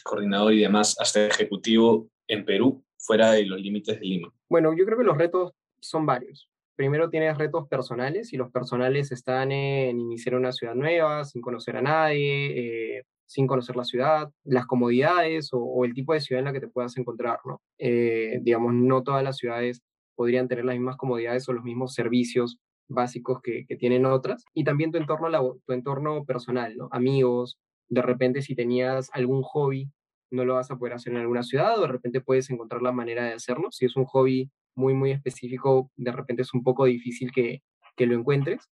coordinador 0.03 0.53
y 0.55 0.61
demás 0.61 0.97
hasta 0.99 1.27
ejecutivo 1.27 2.09
en 2.27 2.45
Perú, 2.45 2.85
fuera 2.99 3.33
de 3.33 3.45
los 3.47 3.61
límites 3.61 4.01
de 4.01 4.07
Lima? 4.07 4.33
Bueno, 4.49 4.75
yo 4.77 4.85
creo 4.85 4.99
que 4.99 5.05
los 5.05 5.19
retos 5.19 5.53
son 5.81 6.07
varios. 6.07 6.49
Primero 6.77 7.11
tienes 7.11 7.37
retos 7.37 7.69
personales 7.69 8.33
y 8.33 8.37
los 8.37 8.51
personales 8.51 9.13
están 9.13 9.53
en 9.53 10.01
iniciar 10.01 10.35
una 10.35 10.53
ciudad 10.53 10.75
nueva, 10.75 11.25
sin 11.25 11.43
conocer 11.43 11.77
a 11.77 11.83
nadie, 11.83 12.97
eh, 12.99 13.05
sin 13.31 13.47
conocer 13.47 13.77
la 13.77 13.85
ciudad, 13.85 14.29
las 14.43 14.67
comodidades 14.67 15.51
o, 15.53 15.85
el 15.85 15.95
tipo 15.95 16.13
de 16.13 16.21
ciudad 16.21 16.41
en 16.41 16.47
la 16.47 16.53
que 16.53 16.59
te 16.59 16.67
puedas 16.67 16.97
encontrar, 16.97 17.39
¿no? 17.45 17.63
Eh, 17.79 18.41
digamos, 18.43 18.75
no 18.75 19.05
todas 19.05 19.23
las 19.23 19.37
ciudades 19.37 19.83
podrían 20.17 20.49
tener 20.49 20.65
las 20.65 20.75
mismas 20.75 20.97
comodidades 20.97 21.49
o 21.49 21.53
los 21.53 21.63
mismos 21.63 21.95
servicios 21.95 22.59
básicos 22.89 23.41
que, 23.41 23.67
tienen 23.79 24.05
otras. 24.05 24.45
Y 24.53 24.65
también 24.65 24.91
tu 24.91 24.99
entorno, 24.99 25.59
tu 25.65 25.73
entorno 25.73 26.25
personal. 26.25 26.75
Amigos, 26.91 27.57
de 27.89 28.03
repente 28.03 28.43
si 28.43 28.57
tenías 28.57 29.11
algún 29.13 29.43
hobby, 29.43 29.89
no 30.33 30.45
lo 30.45 30.55
vas 30.55 30.73
a 30.73 30.77
poder 30.77 30.95
hacer 30.95 31.13
en 31.13 31.21
alguna 31.21 31.45
ciudad 31.45 31.79
o 31.79 31.83
de 31.83 31.89
repente 31.89 32.21
puedes 32.21 32.51
encontrar 32.51 32.83
la 32.83 32.91
manera 32.91 33.25
de 33.27 33.35
hacerlo. 33.35 33.69
Si 33.71 33.85
es 33.85 33.95
un 33.95 34.07
hobby 34.07 34.51
muy, 34.75 34.95
muy 34.95 35.13
específico, 35.13 35.89
de 35.97 36.11
repente 36.11 36.43
es 36.43 36.53
un 36.53 36.65
poco 36.65 36.87
difícil 36.87 37.31
que 37.31 37.63
lo 37.97 38.17
encuentres. 38.17 38.69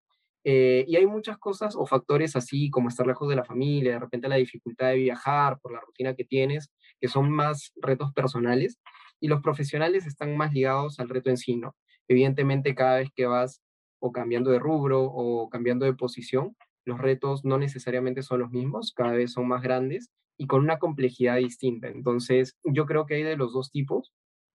Eh, 0.48 0.84
y 0.86 0.94
hay 0.94 1.06
muchas 1.06 1.38
cosas 1.38 1.74
o 1.74 1.86
factores 1.86 2.36
así 2.36 2.70
como 2.70 2.88
estar 2.88 3.04
lejos 3.04 3.28
de 3.28 3.34
la 3.34 3.44
familia, 3.44 3.94
de 3.94 3.98
repente 3.98 4.28
la 4.28 4.36
dificultad 4.36 4.90
de 4.90 4.94
viajar 4.94 5.58
por 5.58 5.72
la 5.72 5.80
rutina 5.80 6.14
que 6.14 6.24
tienes, 6.24 6.70
que 7.00 7.08
son 7.08 7.32
más 7.32 7.72
retos 7.74 8.12
personales. 8.12 8.78
Y 9.18 9.26
los 9.26 9.42
profesionales 9.42 10.06
están 10.06 10.36
más 10.36 10.52
ligados 10.52 11.00
al 11.00 11.08
reto 11.08 11.30
en 11.30 11.36
sí, 11.36 11.56
¿no? 11.56 11.74
Evidentemente, 12.06 12.76
cada 12.76 12.98
vez 12.98 13.10
que 13.12 13.26
vas 13.26 13.60
o 13.98 14.12
cambiando 14.12 14.52
de 14.52 14.60
rubro 14.60 15.02
o 15.02 15.48
cambiando 15.48 15.84
de 15.84 15.94
posición, 15.94 16.54
los 16.84 16.98
retos 17.00 17.44
no 17.44 17.58
necesariamente 17.58 18.22
son 18.22 18.38
los 18.38 18.52
mismos, 18.52 18.92
cada 18.94 19.14
vez 19.14 19.32
son 19.32 19.48
más 19.48 19.62
grandes 19.62 20.10
y 20.38 20.46
con 20.46 20.60
una 20.60 20.78
complejidad 20.78 21.38
distinta. 21.38 21.88
Entonces, 21.88 22.56
yo 22.62 22.86
creo 22.86 23.06
que 23.06 23.14
hay 23.14 23.24
de 23.24 23.36
los 23.36 23.52
dos 23.52 23.72
tipos 23.72 24.12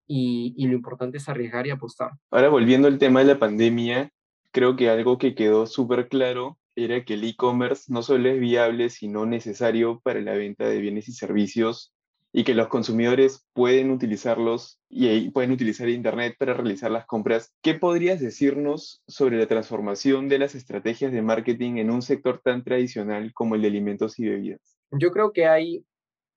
y, 0.08 0.54
y 0.56 0.68
lo 0.68 0.74
importante 0.74 1.18
es 1.18 1.28
arriesgar 1.28 1.68
y 1.68 1.72
apostar. 1.72 2.12
Ahora, 2.32 2.48
volviendo 2.48 2.88
al 2.88 2.98
tema 2.98 3.20
de 3.20 3.26
la 3.26 3.40
pandemia, 3.40 4.10
creo 4.52 4.76
que 4.76 4.90
algo 4.90 5.18
que 5.18 5.36
quedó 5.36 5.66
súper 5.66 6.08
claro 6.08 6.58
era 6.76 7.04
que 7.04 7.16
el 7.16 7.24
e-commerce 7.24 7.92
no 7.92 8.02
solo 8.02 8.30
es 8.30 8.40
viable, 8.40 8.90
sino 8.90 9.26
necesario 9.26 10.00
para 10.04 10.22
la 10.22 10.34
venta 10.34 10.68
de 10.68 10.80
bienes 10.80 11.10
y 11.10 11.14
servicios 11.14 11.94
y 12.34 12.44
que 12.44 12.54
los 12.54 12.70
consumidores 12.70 13.46
pueden 13.54 13.92
utilizarlos 13.92 14.80
y 14.90 15.30
pueden 15.32 15.52
utilizar 15.52 15.90
Internet 15.90 16.36
para 16.40 16.54
realizar 16.54 16.90
las 16.90 17.06
compras. 17.06 17.54
¿Qué 17.62 17.74
podrías 17.74 18.22
decirnos 18.22 19.04
sobre 19.08 19.38
la 19.38 19.48
transformación 19.48 20.30
de 20.30 20.40
las 20.40 20.56
estrategias 20.56 21.12
de 21.12 21.22
marketing 21.22 21.78
en 21.78 21.92
un 21.92 22.02
sector 22.02 22.42
tan 22.44 22.64
tradicional 22.64 23.34
como 23.34 23.56
el 23.56 23.64
de 23.64 23.68
alimentos 23.68 24.18
y 24.18 24.30
bebidas? 24.30 24.78
Yo 24.92 25.12
creo 25.12 25.34
que 25.34 25.46
hay, 25.46 25.86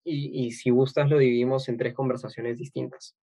y, 0.04 0.50
si 0.52 0.70
gustas 0.70 1.08
lo 1.08 1.18
dividimos 1.18 1.68
en 1.68 1.76
tres 1.76 1.94
conversaciones 1.94 2.58
distintas. 2.58 3.14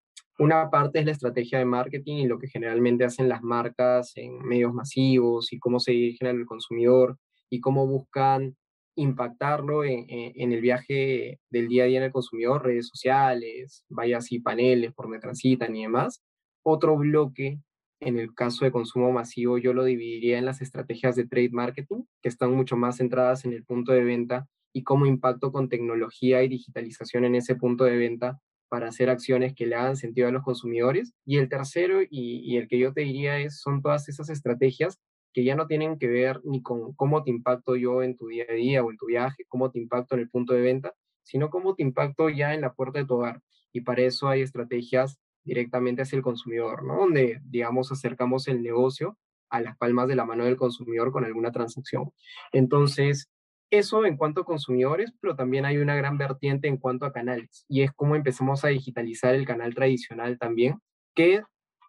Una 0.40 0.70
parte 0.70 1.00
es 1.00 1.04
la 1.04 1.12
estrategia 1.12 1.59
de 1.59 1.66
marketing 1.66 2.16
y 2.16 2.26
lo 2.26 2.38
que 2.38 2.49
generalmente 2.49 3.04
hacen 3.04 3.28
las 3.28 3.42
marcas 3.42 4.12
en 4.16 4.38
medios 4.38 4.73
masivos 4.73 5.52
y 5.52 5.59
cómo 5.59 5.80
se 5.80 5.92
dirigen 5.92 6.28
al 6.28 6.47
consumidor 6.47 7.18
y 7.50 7.61
cómo 7.61 7.87
buscan 7.87 8.56
impactarlo 8.97 9.85
en, 9.85 10.06
el 10.09 10.61
viaje 10.62 11.40
del 11.50 11.68
día 11.68 11.82
a 11.82 11.87
día 11.88 11.99
en 11.99 12.04
el 12.04 12.12
consumidor, 12.12 12.64
redes 12.64 12.88
sociales, 12.88 13.85
vaya 13.90 14.16
así 14.16 14.40
paneles 14.40 14.94
por 14.94 15.04
donde 15.04 15.18
transitan 15.18 15.76
y 15.76 15.82
demás. 15.82 16.23
Otro 16.62 16.97
bloque, 16.97 17.61
en 18.00 18.18
el 18.18 18.32
caso 18.35 18.64
de 18.64 18.73
consumo 18.73 19.12
masivo, 19.12 19.59
yo 19.59 19.75
lo 19.75 19.85
dividiría 19.85 20.38
en 20.38 20.47
las 20.47 20.62
estrategias 20.62 21.16
de 21.16 21.26
trade 21.26 21.50
marketing, 21.52 22.04
que 22.23 22.30
están 22.30 22.54
mucho 22.54 22.78
más 22.78 22.97
centradas 22.97 23.44
en 23.44 23.52
el 23.52 23.62
punto 23.62 23.92
de 23.92 24.04
venta 24.04 24.49
y 24.73 24.85
cómo 24.85 25.04
impacto 25.04 25.52
con 25.52 25.68
tecnología 25.68 26.42
y 26.42 26.49
digitalización 26.49 27.26
en 27.26 27.35
ese 27.35 27.56
punto 27.56 27.85
de 27.85 27.99
venta 27.99 28.40
para 28.70 28.88
hacer 28.88 29.10
acciones 29.10 29.52
que 29.54 29.66
le 29.66 29.74
hagan 29.74 29.96
sentido 29.96 30.28
a 30.28 30.30
los 30.30 30.44
consumidores. 30.44 31.12
Y 31.26 31.38
el 31.38 31.48
tercero, 31.48 32.00
y, 32.08 32.56
el 32.56 32.68
que 32.68 32.78
yo 32.78 32.92
te 32.94 33.02
diría, 33.02 33.38
es, 33.38 33.60
son 33.60 33.82
todas 33.82 34.08
esas 34.08 34.30
estrategias 34.30 35.00
que 35.32 35.44
ya 35.44 35.56
no 35.56 35.66
tienen 35.66 35.98
que 35.98 36.06
ver 36.06 36.40
ni 36.44 36.62
con 36.62 36.94
cómo 36.94 37.22
te 37.22 37.30
impacto 37.30 37.76
yo 37.76 38.02
en 38.02 38.16
tu 38.16 38.28
día 38.28 38.44
a 38.48 38.54
día 38.54 38.84
o 38.84 38.90
en 38.90 38.96
tu 38.96 39.06
viaje, 39.06 39.44
cómo 39.48 39.70
te 39.70 39.80
impacto 39.80 40.14
en 40.14 40.22
el 40.22 40.30
punto 40.30 40.54
de 40.54 40.60
venta, 40.60 40.94
sino 41.22 41.50
cómo 41.50 41.74
te 41.74 41.82
impacto 41.82 42.30
ya 42.30 42.54
en 42.54 42.60
la 42.60 42.72
puerta 42.72 43.00
de 43.00 43.06
tu 43.06 43.14
hogar. 43.14 43.42
Y 43.72 43.82
para 43.82 44.02
eso 44.02 44.28
hay 44.28 44.42
estrategias 44.42 45.18
directamente 45.42 46.02
hacia 46.02 46.16
el 46.16 46.22
consumidor, 46.22 46.84
¿no? 46.84 46.96
Donde, 46.96 47.40
digamos, 47.44 47.90
acercamos 47.90 48.46
el 48.46 48.62
negocio 48.62 49.18
a 49.48 49.60
las 49.60 49.76
palmas 49.76 50.06
de 50.06 50.14
la 50.14 50.24
mano 50.24 50.44
del 50.44 50.56
consumidor 50.56 51.10
con 51.10 51.24
alguna 51.24 51.50
transacción. 51.50 52.12
Entonces, 52.52 53.28
eso 53.70 54.04
en 54.04 54.16
cuanto 54.16 54.42
a 54.42 54.44
consumidores, 54.44 55.12
pero 55.20 55.36
también 55.36 55.64
hay 55.64 55.78
una 55.78 55.94
gran 55.94 56.18
vertiente 56.18 56.68
en 56.68 56.76
cuanto 56.76 57.06
a 57.06 57.12
canales, 57.12 57.64
y 57.68 57.82
es 57.82 57.92
cómo 57.92 58.16
empezamos 58.16 58.64
a 58.64 58.68
digitalizar 58.68 59.34
el 59.34 59.46
canal 59.46 59.74
tradicional 59.74 60.38
también, 60.38 60.78
que 61.14 61.42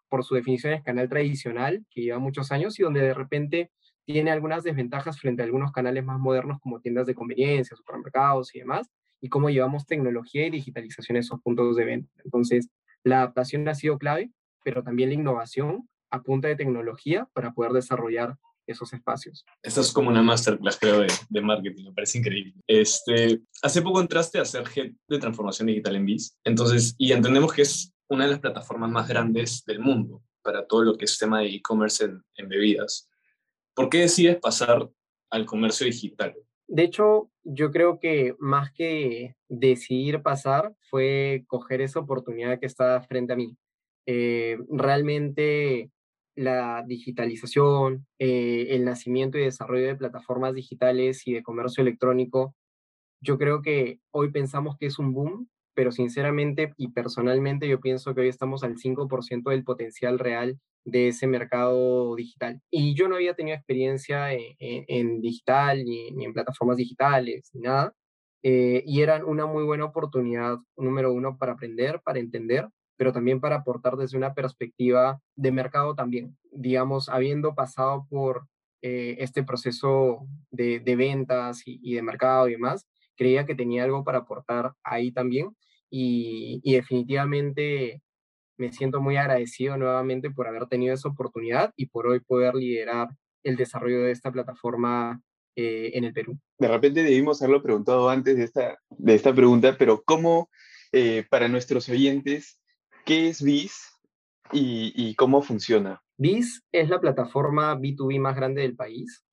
por 0.09 0.23
su 0.23 0.35
definición 0.35 0.73
es 0.73 0.83
canal 0.83 1.09
tradicional, 1.09 1.85
que 1.89 2.01
lleva 2.01 2.19
muchos 2.19 2.51
años 2.51 2.77
y 2.79 2.83
donde 2.83 3.01
de 3.01 3.13
repente 3.13 3.71
tiene 4.05 4.31
algunas 4.31 4.63
desventajas 4.63 5.19
frente 5.19 5.41
a 5.41 5.45
algunos 5.45 5.71
canales 5.71 6.03
más 6.03 6.19
modernos 6.19 6.59
como 6.59 6.81
tiendas 6.81 7.07
de 7.07 7.15
conveniencia, 7.15 7.77
supermercados 7.77 8.53
y 8.53 8.59
demás, 8.59 8.89
y 9.21 9.29
cómo 9.29 9.49
llevamos 9.49 9.85
tecnología 9.85 10.45
y 10.45 10.49
digitalización 10.49 11.15
a 11.15 11.19
esos 11.19 11.39
puntos 11.41 11.75
de 11.75 11.85
venta. 11.85 12.11
Entonces, 12.25 12.69
la 13.03 13.19
adaptación 13.19 13.67
ha 13.69 13.75
sido 13.75 13.97
clave, 13.97 14.31
pero 14.63 14.83
también 14.83 15.09
la 15.09 15.15
innovación 15.15 15.87
a 16.09 16.21
punta 16.23 16.47
de 16.47 16.55
tecnología 16.55 17.27
para 17.33 17.53
poder 17.53 17.71
desarrollar 17.71 18.37
esos 18.67 18.93
espacios. 18.93 19.45
Esta 19.61 19.81
es 19.81 19.91
como 19.91 20.09
una 20.09 20.21
masterclass, 20.21 20.77
creo, 20.77 21.05
de, 21.29 21.41
marketing, 21.41 21.85
me 21.85 21.93
parece 21.93 22.19
increíble. 22.19 22.53
Este, 22.67 23.41
hace 23.61 23.81
poco 23.81 24.01
entraste 24.01 24.39
a 24.39 24.45
ser 24.45 24.63
head 24.75 24.91
de 25.07 25.19
transformación 25.19 25.67
digital 25.67 25.95
en 25.95 26.05
BIS, 26.05 26.37
entonces, 26.43 26.95
y 26.97 27.11
entendemos 27.11 27.53
que 27.53 27.63
es 27.63 27.93
una 28.09 28.25
de 28.25 28.31
las 28.31 28.39
plataformas 28.39 28.89
más 28.89 29.07
grandes 29.07 29.63
del 29.65 29.79
mundo 29.79 30.21
para 30.41 30.65
todo 30.65 30.83
lo 30.83 30.97
que 30.97 31.05
es 31.05 31.17
tema 31.17 31.39
de 31.39 31.47
e-commerce 31.47 32.03
en, 32.03 32.21
en 32.35 32.49
bebidas. 32.49 33.09
¿Por 33.73 33.89
qué 33.89 33.99
decides 33.99 34.37
pasar 34.37 34.89
al 35.29 35.45
comercio 35.45 35.85
digital? 35.85 36.35
De 36.67 36.83
hecho, 36.83 37.29
yo 37.43 37.71
creo 37.71 37.99
que 37.99 38.35
más 38.39 38.71
que 38.71 39.35
decidir 39.49 40.21
pasar 40.21 40.73
fue 40.89 41.43
coger 41.47 41.81
esa 41.81 41.99
oportunidad 41.99 42.59
que 42.59 42.65
está 42.65 43.01
frente 43.01 43.33
a 43.33 43.35
mí. 43.35 43.57
Eh, 44.05 44.57
realmente 44.69 45.91
la 46.35 46.83
digitalización, 46.87 48.07
eh, 48.19 48.67
el 48.69 48.85
nacimiento 48.85 49.37
y 49.37 49.43
desarrollo 49.43 49.87
de 49.87 49.95
plataformas 49.95 50.53
digitales 50.53 51.27
y 51.27 51.33
de 51.33 51.43
comercio 51.43 51.81
electrónico, 51.81 52.55
yo 53.21 53.37
creo 53.37 53.61
que 53.61 53.99
hoy 54.11 54.31
pensamos 54.31 54.77
que 54.77 54.87
es 54.87 54.99
un 54.99 55.13
boom, 55.13 55.49
pero 55.73 55.91
sinceramente 55.91 56.73
y 56.77 56.89
personalmente 56.89 57.67
yo 57.67 57.79
pienso 57.79 58.13
que 58.13 58.21
hoy 58.21 58.27
estamos 58.27 58.63
al 58.63 58.77
5% 58.77 59.49
del 59.51 59.63
potencial 59.63 60.19
real 60.19 60.59
de 60.85 61.09
ese 61.09 61.27
mercado 61.27 62.15
digital. 62.15 62.61
Y 62.71 62.95
yo 62.95 63.07
no 63.07 63.15
había 63.15 63.35
tenido 63.35 63.55
experiencia 63.55 64.33
en, 64.33 65.21
digital, 65.21 65.83
ni, 65.85 66.07
en 66.25 66.33
plataformas 66.33 66.77
digitales, 66.77 67.49
ni 67.53 67.61
nada. 67.61 67.93
Eh, 68.43 68.83
y 68.87 69.01
eran 69.01 69.23
una 69.23 69.45
muy 69.45 69.63
buena 69.63 69.85
oportunidad, 69.85 70.57
número 70.75 71.13
uno, 71.13 71.37
para 71.37 71.53
aprender, 71.53 72.01
para 72.03 72.19
entender, 72.19 72.67
pero 72.97 73.11
también 73.11 73.39
para 73.39 73.57
aportar 73.57 73.97
desde 73.97 74.17
una 74.17 74.33
perspectiva 74.33 75.19
de 75.35 75.51
mercado 75.51 75.95
también. 75.95 76.37
Digamos, 76.51 77.09
habiendo 77.09 77.55
pasado 77.55 78.05
por 78.09 78.47
eh, 78.83 79.17
este 79.19 79.43
proceso 79.43 80.27
de, 80.49 80.79
ventas 80.95 81.61
y, 81.65 81.93
de 81.93 82.01
mercado 82.01 82.47
y 82.47 82.53
demás, 82.53 82.87
creía 83.15 83.45
que 83.45 83.55
tenía 83.55 83.83
algo 83.83 84.03
para 84.03 84.19
aportar 84.19 84.73
ahí 84.83 85.11
también. 85.11 85.55
Y, 85.89 86.61
definitivamente 86.63 88.01
me 88.57 88.71
siento 88.71 89.01
muy 89.01 89.17
agradecido 89.17 89.75
nuevamente 89.77 90.29
por 90.29 90.47
haber 90.47 90.67
tenido 90.67 90.93
esa 90.93 91.09
oportunidad 91.09 91.73
y 91.75 91.87
por 91.87 92.05
hoy 92.05 92.19
poder 92.19 92.53
liderar 92.53 93.09
el 93.43 93.55
desarrollo 93.55 94.03
de 94.03 94.11
esta 94.11 94.31
plataforma 94.31 95.19
eh, 95.55 95.91
en 95.95 96.03
el 96.03 96.13
Perú. 96.13 96.37
De 96.59 96.67
repente 96.67 97.03
debimos 97.03 97.41
haberlo 97.41 97.63
preguntado 97.63 98.09
antes 98.09 98.37
de 98.37 98.43
esta, 98.43 98.77
de 98.89 99.15
esta 99.15 99.33
pregunta, 99.33 99.75
pero 99.77 100.03
¿cómo, 100.03 100.49
eh, 100.91 101.25
para 101.29 101.47
nuestros 101.47 101.89
oyentes, 101.89 102.60
qué 103.05 103.29
es 103.29 103.41
BIS 103.41 103.99
y, 104.51 105.15
cómo 105.15 105.41
funciona? 105.41 106.01
BIS 106.17 106.63
es 106.71 106.89
la 106.89 106.99
plataforma 106.99 107.75
B2B 107.77 108.19
más 108.19 108.35
grande 108.35 108.61
del 108.61 108.75
país. 108.75 109.23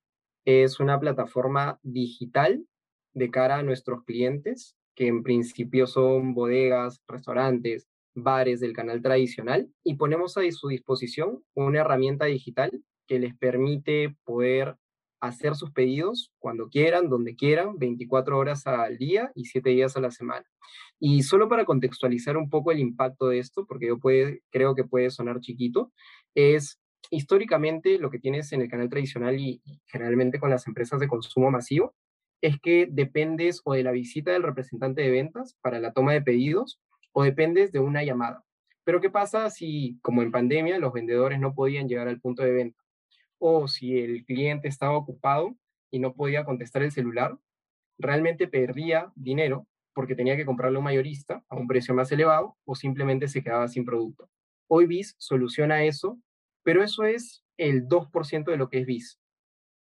Es 0.45 0.79
una 0.79 0.99
plataforma 0.99 1.79
digital 1.83 2.65
de 3.13 3.29
cara 3.29 3.57
a 3.57 3.63
nuestros 3.63 4.03
clientes, 4.03 4.75
que 4.95 5.07
en 5.07 5.23
principio 5.23 5.87
son 5.87 6.33
bodegas, 6.33 7.01
restaurantes, 7.07 7.87
bares 8.15 8.59
del 8.59 8.73
canal 8.73 9.01
tradicional 9.01 9.69
y 9.83 9.95
ponemos 9.95 10.37
a 10.37 10.41
su 10.51 10.67
disposición 10.67 11.43
una 11.53 11.81
herramienta 11.81 12.25
digital 12.25 12.83
que 13.07 13.19
les 13.19 13.35
permite 13.37 14.15
poder 14.23 14.75
hacer 15.19 15.55
sus 15.55 15.71
pedidos 15.71 16.31
cuando 16.39 16.69
quieran, 16.69 17.09
donde 17.09 17.35
quieran, 17.35 17.77
24 17.77 18.37
horas 18.37 18.65
al 18.67 18.97
día 18.97 19.31
y 19.35 19.45
7 19.45 19.69
días 19.69 19.95
a 19.97 20.01
la 20.01 20.11
semana. 20.11 20.45
Y 20.99 21.23
solo 21.23 21.49
para 21.49 21.65
contextualizar 21.65 22.37
un 22.37 22.49
poco 22.49 22.71
el 22.71 22.79
impacto 22.79 23.27
de 23.27 23.39
esto, 23.39 23.65
porque 23.65 23.87
yo 23.87 23.99
puede, 23.99 24.41
creo 24.49 24.75
que 24.75 24.83
puede 24.83 25.09
sonar 25.09 25.39
chiquito, 25.39 25.91
es 26.35 26.79
históricamente 27.11 27.97
lo 27.97 28.09
que 28.09 28.19
tienes 28.19 28.51
en 28.53 28.61
el 28.61 28.69
canal 28.69 28.89
tradicional 28.89 29.39
y, 29.39 29.61
y 29.65 29.81
generalmente 29.87 30.39
con 30.39 30.49
las 30.49 30.67
empresas 30.67 30.99
de 30.99 31.07
consumo 31.07 31.51
masivo, 31.51 31.95
es 32.41 32.59
que 32.59 32.87
dependes 32.89 33.61
o 33.65 33.73
de 33.73 33.83
la 33.83 33.91
visita 33.91 34.31
del 34.31 34.43
representante 34.43 35.01
de 35.01 35.11
ventas 35.11 35.57
para 35.61 35.79
la 35.79 35.91
toma 35.91 36.13
de 36.13 36.21
pedidos 36.21 36.79
o 37.11 37.23
dependes 37.23 37.71
de 37.71 37.79
una 37.79 38.03
llamada. 38.03 38.43
Pero 38.83 39.01
¿qué 39.01 39.09
pasa 39.09 39.49
si, 39.49 39.99
como 40.01 40.21
en 40.21 40.31
pandemia, 40.31 40.79
los 40.79 40.93
vendedores 40.93 41.39
no 41.39 41.53
podían 41.53 41.87
llegar 41.87 42.07
al 42.07 42.19
punto 42.19 42.43
de 42.43 42.51
venta? 42.51 42.79
O 43.39 43.67
si 43.67 43.97
el 43.97 44.25
cliente 44.25 44.67
estaba 44.67 44.95
ocupado 44.95 45.55
y 45.91 45.99
no 45.99 46.13
podía 46.13 46.45
contestar 46.45 46.83
el 46.83 46.91
celular, 46.91 47.37
realmente 47.97 48.47
perdía 48.47 49.11
dinero 49.15 49.67
porque 49.93 50.15
tenía 50.15 50.37
que 50.37 50.45
un 50.47 50.83
mayorista 50.83 51.43
a 51.49 51.55
un 51.55 51.67
precio 51.67 51.93
más 51.93 52.11
elevado 52.11 52.55
o 52.63 52.75
simplemente 52.75 53.27
se 53.27 53.43
quedaba 53.43 53.67
sin 53.67 53.85
producto. 53.85 54.29
Hoy 54.67 54.85
BIS 54.85 55.15
soluciona 55.17 55.83
eso, 55.83 56.19
pero 56.63 56.83
eso 56.83 57.03
es 57.03 57.43
el 57.57 57.87
2% 57.87 58.45
de 58.45 58.57
lo 58.57 58.69
que 58.69 58.79
es 58.79 58.85
BIS, 58.85 59.19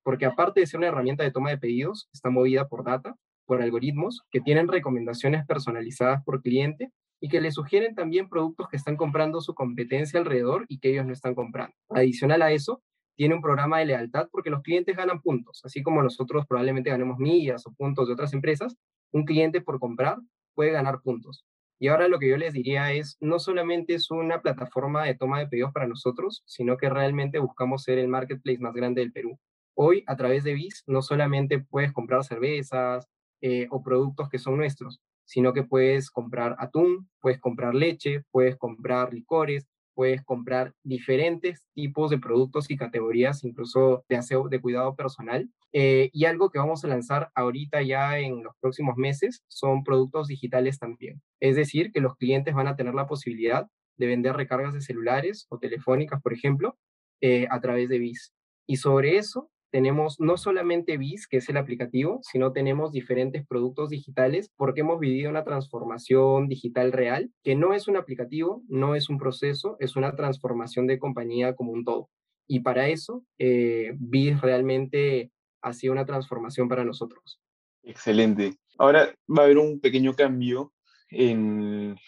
porque 0.03 0.25
aparte 0.25 0.61
de 0.61 0.66
ser 0.66 0.79
una 0.79 0.87
herramienta 0.87 1.25
de 1.25 1.33
toma 1.33 1.51
de 1.51 1.59
pedidos, 1.59 2.09
está 2.12 2.31
movida 2.31 2.69
por 2.69 2.85
data, 2.85 3.16
por 3.47 3.61
algoritmos 3.61 4.23
que 4.31 4.40
tienen 4.40 4.69
recomendaciones 4.69 5.45
personalizadas 5.47 6.23
por 6.25 6.42
cliente 6.42 6.92
y 7.21 7.29
que 7.29 7.40
le 7.40 7.51
sugieren 7.51 7.95
también 7.95 8.29
productos 8.29 8.69
que 8.69 8.77
están 8.77 8.97
comprando 8.97 9.40
su 9.40 9.55
competencia 9.55 10.21
alrededor 10.21 10.64
y 10.69 10.79
que 10.79 10.90
ellos 10.90 11.07
no 11.07 11.12
están 11.12 11.35
comprando. 11.35 11.75
Adicional 11.90 12.42
a 12.42 12.53
eso, 12.53 12.83
tiene 13.17 13.35
un 13.35 13.43
programa 13.43 13.79
de 13.79 13.87
lealtad 13.87 14.29
porque 14.31 14.51
los 14.51 14.63
clientes 14.63 14.97
ganan 14.97 15.21
puntos, 15.21 15.63
así 15.65 15.83
como 15.83 16.03
nosotros 16.03 16.47
probablemente 16.47 16.91
ganemos 16.91 17.19
millas 17.19 17.67
o 17.67 17.73
puntos 17.73 18.07
de 18.07 18.15
otras 18.15 18.33
empresas, 18.33 18.77
un 19.13 19.25
cliente 19.25 19.61
por 19.61 19.81
comprar 19.81 20.19
puede 20.55 20.71
ganar 20.71 21.01
puntos. 21.03 21.45
Y 21.79 21.89
ahora 21.89 22.09
lo 22.09 22.19
que 22.19 22.29
yo 22.29 22.37
les 22.39 22.55
diría 22.55 22.93
es, 22.93 23.19
no 23.21 23.39
solamente 23.39 23.95
es 23.95 24.11
una 24.11 24.41
plataforma 24.41 25.05
de 25.05 25.15
toma 25.15 25.39
de 25.39 25.47
pedidos 25.47 25.73
para 25.73 25.87
nosotros, 25.87 26.43
sino 26.47 26.79
que 26.79 26.89
realmente 26.89 27.39
buscamos 27.39 27.83
ser 27.83 27.99
el 27.99 28.09
marketplace 28.09 28.59
más 28.59 28.73
grande 28.73 29.03
del 29.03 29.13
Perú. 29.13 29.39
Hoy, 29.75 30.03
a 30.07 30.17
través 30.17 30.43
de 30.43 30.55
BIS, 30.55 30.85
no 30.87 31.03
solamente 31.03 31.59
puedes 31.59 31.93
comprar 31.93 32.25
cervezas 32.25 33.07
eh, 33.43 33.67
o 33.71 33.83
productos 33.83 34.31
que 34.31 34.39
son 34.39 34.57
nuestros, 34.57 35.03
sino 35.27 35.53
que 35.53 35.65
puedes 35.65 36.11
comprar 36.11 36.57
atún, 36.59 37.11
puedes 37.21 37.39
comprar 37.39 37.75
leche, 37.75 38.23
puedes 38.31 38.57
comprar 38.57 39.13
licores, 39.13 39.67
puedes 39.97 40.23
comprar 40.23 40.75
diferentes 40.85 41.67
tipos 41.75 42.11
de 42.11 42.19
productos 42.19 42.71
y 42.71 42.77
categorías, 42.77 43.43
incluso 43.43 44.05
de 44.11 44.17
aseo, 44.17 44.49
de 44.49 44.61
cuidado 44.61 44.95
personal. 44.95 45.51
Eh, 45.73 46.11
y 46.13 46.27
algo 46.27 46.51
que 46.51 46.59
vamos 46.59 46.85
a 46.85 46.89
lanzar 46.89 47.31
ahorita 47.35 47.83
ya 47.83 48.19
en 48.19 48.45
los 48.45 48.55
próximos 48.61 48.97
meses 48.97 49.43
son 49.49 49.83
productos 49.83 50.29
digitales 50.29 50.79
también. 50.79 51.23
Es 51.41 51.57
decir, 51.57 51.93
que 51.93 52.01
los 52.01 52.15
clientes 52.17 52.55
van 52.55 52.69
a 52.69 52.77
tener 52.77 52.95
la 52.95 53.07
posibilidad 53.07 53.67
de 53.97 54.07
vender 54.07 54.37
recargas 54.37 54.75
de 54.75 54.83
celulares 54.83 55.47
o 55.49 55.59
telefónicas, 55.59 56.21
por 56.21 56.35
ejemplo, 56.35 56.77
eh, 57.23 57.47
a 57.51 57.61
través 57.61 57.89
de 57.89 57.99
BIS. 57.99 58.35
Y 58.67 58.77
sobre 58.77 59.17
eso 59.17 59.51
tenemos 59.77 60.19
no 60.21 60.39
solamente 60.39 60.97
BIS, 60.97 61.29
que 61.29 61.37
es 61.37 61.51
el 61.51 61.59
aplicativo, 61.59 62.21
sino 62.23 62.53
tenemos 62.53 62.93
diferentes 62.93 63.47
productos 63.47 63.91
digitales 63.91 64.51
porque 64.57 64.81
hemos 64.81 64.99
vivido 64.99 65.29
una 65.29 65.45
transformación 65.45 66.49
digital 66.49 66.93
real, 66.93 67.31
que 67.45 67.57
no 67.57 67.75
es 67.75 67.87
un 67.87 67.99
aplicativo, 67.99 68.62
no 68.69 68.95
es 68.95 69.11
un 69.11 69.19
proceso, 69.19 69.77
es 69.79 69.95
una 69.95 70.17
transformación 70.17 70.87
de 70.87 70.99
compañía 70.99 71.55
como 71.55 71.73
un 71.73 71.85
todo. 71.85 72.09
Y 72.49 72.61
para 72.61 72.89
eso, 72.89 73.23
eh, 73.37 73.93
BIS 73.99 74.41
realmente 74.41 75.31
ha 75.61 75.75
sido 75.75 75.93
una 75.93 76.07
transformación 76.07 76.71
para 76.71 76.83
nosotros. 76.83 77.39
Excelente. 77.83 78.55
Ahora 78.79 79.15
va 79.29 79.43
a 79.43 79.45
haber 79.45 79.59
un 79.59 79.79
pequeño 79.79 80.15
cambio 80.15 80.73
en 81.11 81.99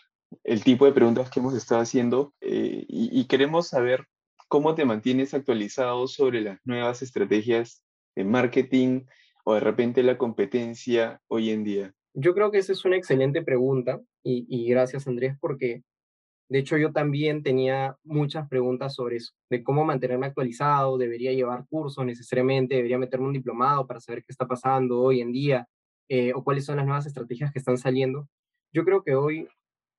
el 0.42 0.64
tipo 0.64 0.86
de 0.86 0.92
preguntas 0.92 1.28
que 1.28 1.40
hemos 1.40 1.54
estado 1.54 1.82
haciendo 1.82 2.32
eh, 2.40 2.86
y, 2.88 3.20
y 3.20 3.26
queremos 3.26 3.68
saber 3.68 4.06
¿Cómo 4.48 4.74
te 4.74 4.86
mantienes 4.86 5.34
actualizado 5.34 6.06
sobre 6.06 6.40
las 6.40 6.58
nuevas 6.64 7.02
estrategias 7.02 7.84
de 8.16 8.24
marketing 8.24 9.02
o 9.44 9.52
de 9.52 9.60
repente 9.60 10.02
la 10.02 10.16
competencia 10.16 11.20
hoy 11.28 11.50
en 11.50 11.64
día? 11.64 11.94
Yo 12.14 12.32
creo 12.32 12.50
que 12.50 12.56
esa 12.56 12.72
es 12.72 12.82
una 12.86 12.96
excelente 12.96 13.42
pregunta 13.42 14.00
y, 14.24 14.66
gracias 14.68 15.06
Andrés 15.06 15.36
porque 15.38 15.82
de 16.48 16.58
hecho 16.60 16.78
yo 16.78 16.92
también 16.92 17.42
tenía 17.42 17.96
muchas 18.04 18.48
preguntas 18.48 18.94
sobre 18.94 19.16
eso, 19.16 19.34
de 19.50 19.62
cómo 19.62 19.84
mantenerme 19.84 20.26
actualizado, 20.26 20.96
debería 20.96 21.34
llevar 21.34 21.66
cursos 21.68 22.06
necesariamente, 22.06 22.76
debería 22.76 22.96
meterme 22.96 23.26
un 23.26 23.34
diplomado 23.34 23.86
para 23.86 24.00
saber 24.00 24.24
qué 24.24 24.32
está 24.32 24.46
pasando 24.46 24.98
hoy 24.98 25.20
en 25.20 25.30
día 25.30 25.68
eh, 26.08 26.32
o 26.34 26.42
cuáles 26.42 26.64
son 26.64 26.76
las 26.76 26.86
nuevas 26.86 27.04
estrategias 27.04 27.52
que 27.52 27.58
están 27.58 27.76
saliendo. 27.76 28.26
Yo 28.72 28.82
creo 28.86 29.02
que 29.02 29.14
hoy 29.14 29.46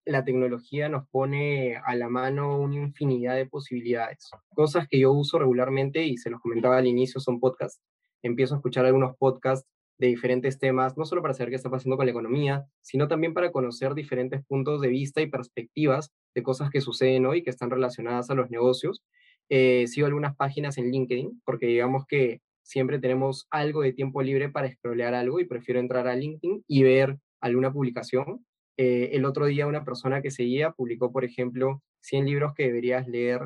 la 0.05 0.23
tecnología 0.23 0.89
nos 0.89 1.07
pone 1.09 1.77
a 1.77 1.95
la 1.95 2.09
mano 2.09 2.59
una 2.59 2.75
infinidad 2.75 3.35
de 3.35 3.45
posibilidades. 3.45 4.29
Cosas 4.53 4.87
que 4.89 4.99
yo 4.99 5.11
uso 5.11 5.39
regularmente 5.39 6.03
y 6.03 6.17
se 6.17 6.29
los 6.29 6.41
comentaba 6.41 6.77
al 6.77 6.87
inicio 6.87 7.19
son 7.19 7.39
podcasts. 7.39 7.81
Empiezo 8.23 8.55
a 8.55 8.57
escuchar 8.57 8.85
algunos 8.85 9.15
podcasts 9.17 9.67
de 9.99 10.07
diferentes 10.07 10.57
temas, 10.57 10.97
no 10.97 11.05
solo 11.05 11.21
para 11.21 11.33
saber 11.33 11.49
qué 11.49 11.57
está 11.57 11.69
pasando 11.69 11.97
con 11.97 12.05
la 12.05 12.11
economía, 12.11 12.65
sino 12.81 13.07
también 13.07 13.33
para 13.33 13.51
conocer 13.51 13.93
diferentes 13.93 14.43
puntos 14.45 14.81
de 14.81 14.87
vista 14.87 15.21
y 15.21 15.27
perspectivas 15.27 16.11
de 16.33 16.41
cosas 16.41 16.69
que 16.69 16.81
suceden 16.81 17.25
hoy 17.25 17.43
que 17.43 17.49
están 17.49 17.69
relacionadas 17.69 18.29
a 18.29 18.33
los 18.33 18.49
negocios. 18.49 19.03
Eh, 19.49 19.87
sigo 19.87 20.07
algunas 20.07 20.35
páginas 20.35 20.77
en 20.77 20.91
LinkedIn 20.91 21.41
porque 21.43 21.65
digamos 21.65 22.05
que 22.07 22.39
siempre 22.63 22.99
tenemos 22.99 23.47
algo 23.49 23.81
de 23.81 23.93
tiempo 23.93 24.21
libre 24.21 24.49
para 24.49 24.71
scrollear 24.71 25.13
algo 25.13 25.39
y 25.39 25.45
prefiero 25.45 25.79
entrar 25.79 26.07
a 26.07 26.15
LinkedIn 26.15 26.63
y 26.67 26.83
ver 26.83 27.17
alguna 27.41 27.73
publicación. 27.73 28.45
Eh, 28.81 29.09
el 29.11 29.25
otro 29.25 29.45
día 29.45 29.67
una 29.67 29.83
persona 29.83 30.21
que 30.21 30.31
seguía 30.31 30.71
publicó, 30.71 31.11
por 31.11 31.25
ejemplo, 31.25 31.83
100 31.99 32.25
libros 32.25 32.53
que 32.53 32.63
deberías 32.63 33.07
leer 33.09 33.41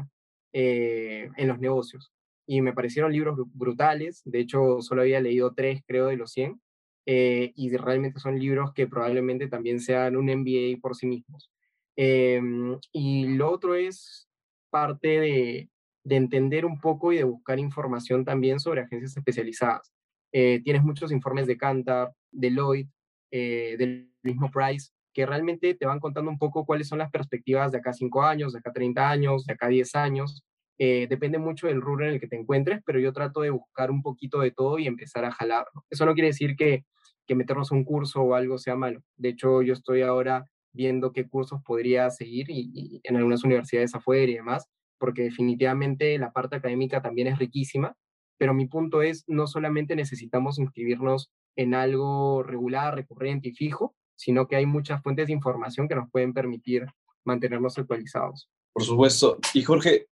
eh, 0.53 1.31
en 1.37 1.47
los 1.47 1.59
negocios. 1.59 2.13
Y 2.45 2.61
me 2.61 2.73
parecieron 2.73 3.11
libros 3.11 3.39
brutales. 3.51 4.21
De 4.25 4.39
hecho, 4.39 4.81
solo 4.81 5.01
había 5.01 5.21
leído 5.21 5.53
tres, 5.55 5.81
creo, 5.87 6.05
de 6.05 6.17
los 6.17 6.31
100. 6.33 6.61
Eh, 7.07 7.51
y 7.55 7.75
realmente 7.75 8.19
son 8.19 8.37
libros 8.37 8.73
que 8.73 8.85
probablemente 8.85 9.47
también 9.47 9.79
sean 9.79 10.15
un 10.15 10.25
MBA 10.25 10.79
por 10.79 10.95
sí 10.95 11.07
mismos. 11.07 11.49
Em, 11.95 12.77
y 12.91 13.35
lo 13.35 13.49
otro 13.49 13.73
es 13.73 14.29
parte 14.69 15.19
de, 15.19 15.69
de 16.03 16.15
entender 16.15 16.63
un 16.63 16.79
poco 16.79 17.11
y 17.11 17.17
de 17.17 17.23
buscar 17.23 17.57
información 17.57 18.23
también 18.23 18.59
sobre 18.59 18.81
agencias 18.81 19.17
especializadas. 19.17 19.91
Eh, 20.31 20.61
tienes 20.63 20.83
muchos 20.83 21.11
informes 21.11 21.47
de 21.47 21.57
Kantar, 21.57 22.13
Deloitte, 22.31 22.91
eh, 23.31 23.75
del 23.79 24.11
mismo 24.21 24.51
Price, 24.51 24.91
que 25.13 25.25
realmente 25.25 25.73
te 25.75 25.85
van 25.85 25.99
contando 25.99 26.31
un 26.31 26.37
poco 26.37 26.65
cuáles 26.65 26.87
son 26.87 26.99
las 26.99 27.11
perspectivas 27.11 27.71
de 27.71 27.79
acá 27.79 27.93
5 27.93 28.23
años, 28.23 28.53
de 28.53 28.59
acá 28.59 28.71
30 28.73 29.09
años, 29.09 29.45
de 29.45 29.53
acá 29.53 29.67
10 29.67 29.95
años. 29.95 30.43
Eh, 30.79 31.07
depende 31.09 31.37
mucho 31.37 31.67
del 31.67 31.81
rubro 31.81 32.05
en 32.05 32.13
el 32.13 32.19
que 32.19 32.27
te 32.27 32.35
encuentres, 32.35 32.81
pero 32.85 32.99
yo 32.99 33.13
trato 33.13 33.41
de 33.41 33.51
buscar 33.51 33.91
un 33.91 34.01
poquito 34.01 34.39
de 34.39 34.51
todo 34.51 34.79
y 34.79 34.87
empezar 34.87 35.25
a 35.25 35.31
jalar. 35.31 35.65
Eso 35.89 36.05
no 36.05 36.13
quiere 36.13 36.29
decir 36.29 36.55
que, 36.55 36.83
que 37.27 37.35
meternos 37.35 37.71
un 37.71 37.83
curso 37.83 38.21
o 38.21 38.35
algo 38.35 38.57
sea 38.57 38.75
malo. 38.75 39.01
De 39.17 39.29
hecho, 39.29 39.61
yo 39.61 39.73
estoy 39.73 40.01
ahora 40.01 40.45
viendo 40.73 41.11
qué 41.13 41.27
cursos 41.27 41.61
podría 41.63 42.09
seguir 42.09 42.47
y 42.49 42.99
en 43.03 43.15
algunas 43.15 43.43
universidades 43.43 43.93
afuera 43.93 44.31
y 44.31 44.35
demás, 44.35 44.67
porque 44.97 45.23
definitivamente 45.23 46.17
la 46.17 46.31
parte 46.31 46.55
académica 46.55 47.01
también 47.01 47.27
es 47.27 47.37
riquísima, 47.37 47.95
pero 48.37 48.53
mi 48.53 48.67
punto 48.67 49.01
es, 49.01 49.23
no 49.27 49.47
solamente 49.47 49.95
necesitamos 49.95 50.59
inscribirnos 50.59 51.31
en 51.55 51.75
algo 51.75 52.43
regular, 52.43 52.95
recurrente 52.95 53.49
y 53.49 53.53
fijo, 53.53 53.95
sino 54.23 54.47
que 54.47 54.55
hay 54.55 54.65
muchas 54.65 55.01
fuentes 55.03 55.27
de 55.27 55.33
información 55.33 55.87
que 55.87 55.95
nos 55.95 56.09
pueden 56.09 56.33
permitir 56.33 56.85
mantenernos 57.25 57.77
actualizados. 57.77 58.49
Por 58.71 58.83
supuesto. 58.83 59.37
Y 59.53 59.63
Jorge, 59.63 60.07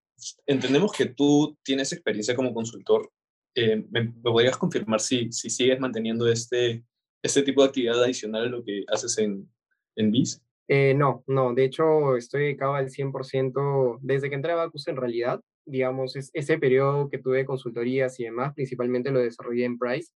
entendemos 0.46 0.92
que 0.92 1.06
tú 1.06 1.56
tienes 1.62 1.92
experiencia 1.92 2.34
como 2.34 2.52
consultor. 2.52 3.08
Eh, 3.54 3.84
¿me, 3.90 4.12
podrías 4.22 4.56
confirmar 4.56 5.00
si, 5.00 5.30
si 5.30 5.48
sigues 5.48 5.78
manteniendo 5.78 6.26
este, 6.28 6.84
este 7.22 7.42
tipo 7.42 7.62
de 7.62 7.68
actividad 7.68 8.02
adicional 8.02 8.44
a 8.44 8.50
lo 8.50 8.64
que 8.64 8.84
haces 8.88 9.16
en, 9.18 9.48
en 9.96 10.10
BIS? 10.10 10.42
Eh, 10.68 10.94
no, 10.94 11.24
no, 11.26 11.52
de 11.54 11.64
hecho 11.64 12.16
estoy 12.16 12.42
dedicado 12.42 12.74
al 12.74 12.90
100% 12.90 13.98
desde 14.02 14.28
que 14.28 14.36
entré 14.36 14.52
a 14.52 14.56
Bacus 14.56 14.86
en 14.86 14.96
realidad, 14.96 15.40
digamos, 15.64 16.14
es, 16.14 16.30
ese 16.32 16.58
periodo 16.58 17.08
que 17.08 17.18
tuve 17.18 17.44
consultorías 17.44 18.18
y 18.20 18.24
demás, 18.24 18.54
principalmente 18.54 19.10
lo 19.10 19.18
desarrollé 19.18 19.64
en 19.64 19.78
Price, 19.78 20.12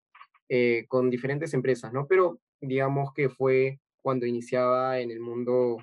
eh, 0.49 0.85
con 0.89 1.11
diferentes 1.11 1.55
empresas, 1.55 1.93
¿no? 1.93 2.07
Pero 2.07 2.39
digamos 2.61 3.13
que 3.15 3.31
fue 3.31 3.81
cuando 4.05 4.27
iniciaba 4.27 5.01
en 5.01 5.11
el 5.11 5.19
mundo 5.19 5.79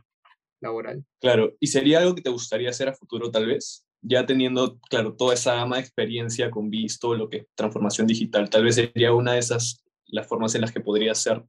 laboral. 0.62 1.04
Claro, 1.20 1.56
¿y 1.60 1.66
sería 1.66 1.98
algo 1.98 2.14
que 2.14 2.22
te 2.22 2.30
gustaría 2.30 2.70
hacer 2.70 2.88
a 2.88 2.94
futuro 2.94 3.32
tal 3.32 3.48
vez? 3.48 3.84
Ya 4.04 4.28
teniendo, 4.28 4.80
claro, 4.92 5.16
toda 5.16 5.34
esa 5.34 5.56
gama 5.56 5.78
de 5.78 5.82
experiencia 5.82 6.52
con 6.52 6.70
visto, 6.70 7.16
lo 7.16 7.30
que 7.30 7.38
es 7.38 7.48
transformación 7.56 8.06
digital, 8.06 8.48
tal 8.48 8.64
vez 8.64 8.76
sería 8.76 9.12
una 9.12 9.34
de 9.34 9.40
esas 9.40 9.84
las 10.06 10.28
formas 10.28 10.54
en 10.54 10.62
las 10.62 10.72
que 10.72 10.82
podrías 10.82 11.18
ser 11.18 11.44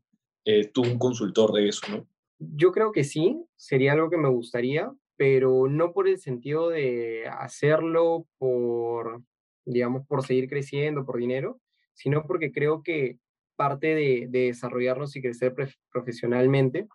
eh, 0.46 0.66
tú 0.68 0.80
un 0.80 0.98
consultor 0.98 1.52
de 1.52 1.68
eso, 1.68 1.82
¿no? 1.90 2.06
Yo 2.38 2.72
creo 2.72 2.90
que 2.90 3.04
sí, 3.04 3.44
sería 3.54 3.92
algo 3.92 4.08
que 4.08 4.16
me 4.16 4.30
gustaría, 4.30 4.90
pero 5.16 5.68
no 5.68 5.92
por 5.92 6.08
el 6.08 6.18
sentido 6.18 6.70
de 6.70 7.28
hacerlo 7.28 8.26
por, 8.38 9.22
digamos, 9.66 10.06
por 10.06 10.24
seguir 10.24 10.48
creciendo, 10.48 11.04
por 11.04 11.18
dinero, 11.18 11.60
sino 11.92 12.26
porque 12.26 12.50
creo 12.50 12.82
que 12.82 13.18
parte 13.56 13.94
de, 13.94 14.28
desarrollarnos 14.30 15.16
y 15.16 15.22
crecer 15.22 15.54
profesionalmente 15.90 16.88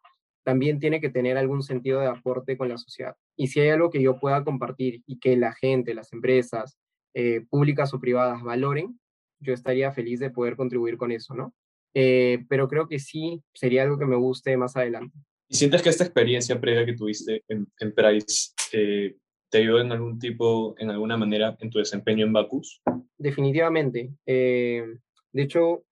también 0.43 0.79
tiene 0.79 1.01
que 1.01 1.09
tener 1.09 1.37
algún 1.37 1.61
sentido 1.61 1.99
de 1.99 2.07
aporte 2.07 2.57
con 2.57 2.69
la 2.69 2.77
sociedad. 2.77 3.15
Y 3.35 3.47
si 3.47 3.59
hay 3.59 3.69
algo 3.69 3.89
que 3.89 4.01
yo 4.01 4.19
pueda 4.19 4.43
compartir 4.45 5.03
y 5.05 5.19
que 5.19 5.35
la 5.35 5.53
gente, 5.53 5.93
las 5.93 6.13
empresas, 6.13 6.77
eh, 7.13 7.45
públicas 7.49 7.93
o 7.93 7.99
privadas, 7.99 8.41
valoren, 8.41 8.97
yo 9.39 9.53
estaría 9.53 9.91
feliz 9.91 10.19
de 10.19 10.29
poder 10.29 10.55
contribuir 10.55 10.97
con 10.97 11.11
eso, 11.11 11.35
¿no? 11.35 11.53
Eh, 11.93 12.45
pero 12.47 12.67
creo 12.67 12.87
que 12.87 12.99
sí 12.99 13.43
sería 13.53 13.83
algo 13.83 13.97
que 13.97 14.05
me 14.05 14.15
guste 14.15 14.55
más 14.55 14.77
adelante. 14.77 15.17
¿Y 15.49 15.55
sientes 15.55 15.81
que 15.81 15.89
esta 15.89 16.03
experiencia 16.03 16.59
previa 16.59 16.85
que 16.85 16.93
tuviste 16.93 17.43
en, 17.47 17.67
en 17.79 17.93
Price 17.93 18.51
eh, 18.73 19.15
te 19.49 19.59
ayudó 19.59 19.79
en 19.79 19.91
algún 19.91 20.19
tipo, 20.19 20.75
en 20.77 20.89
alguna 20.89 21.17
manera, 21.17 21.57
en 21.59 21.69
tu 21.69 21.79
desempeño 21.79 22.25
en 22.25 22.33
Bacus? 22.33 22.81
Definitivamente. 23.17 24.11
Eh, 24.25 24.85
de 25.31 25.41
hecho, 25.41 25.85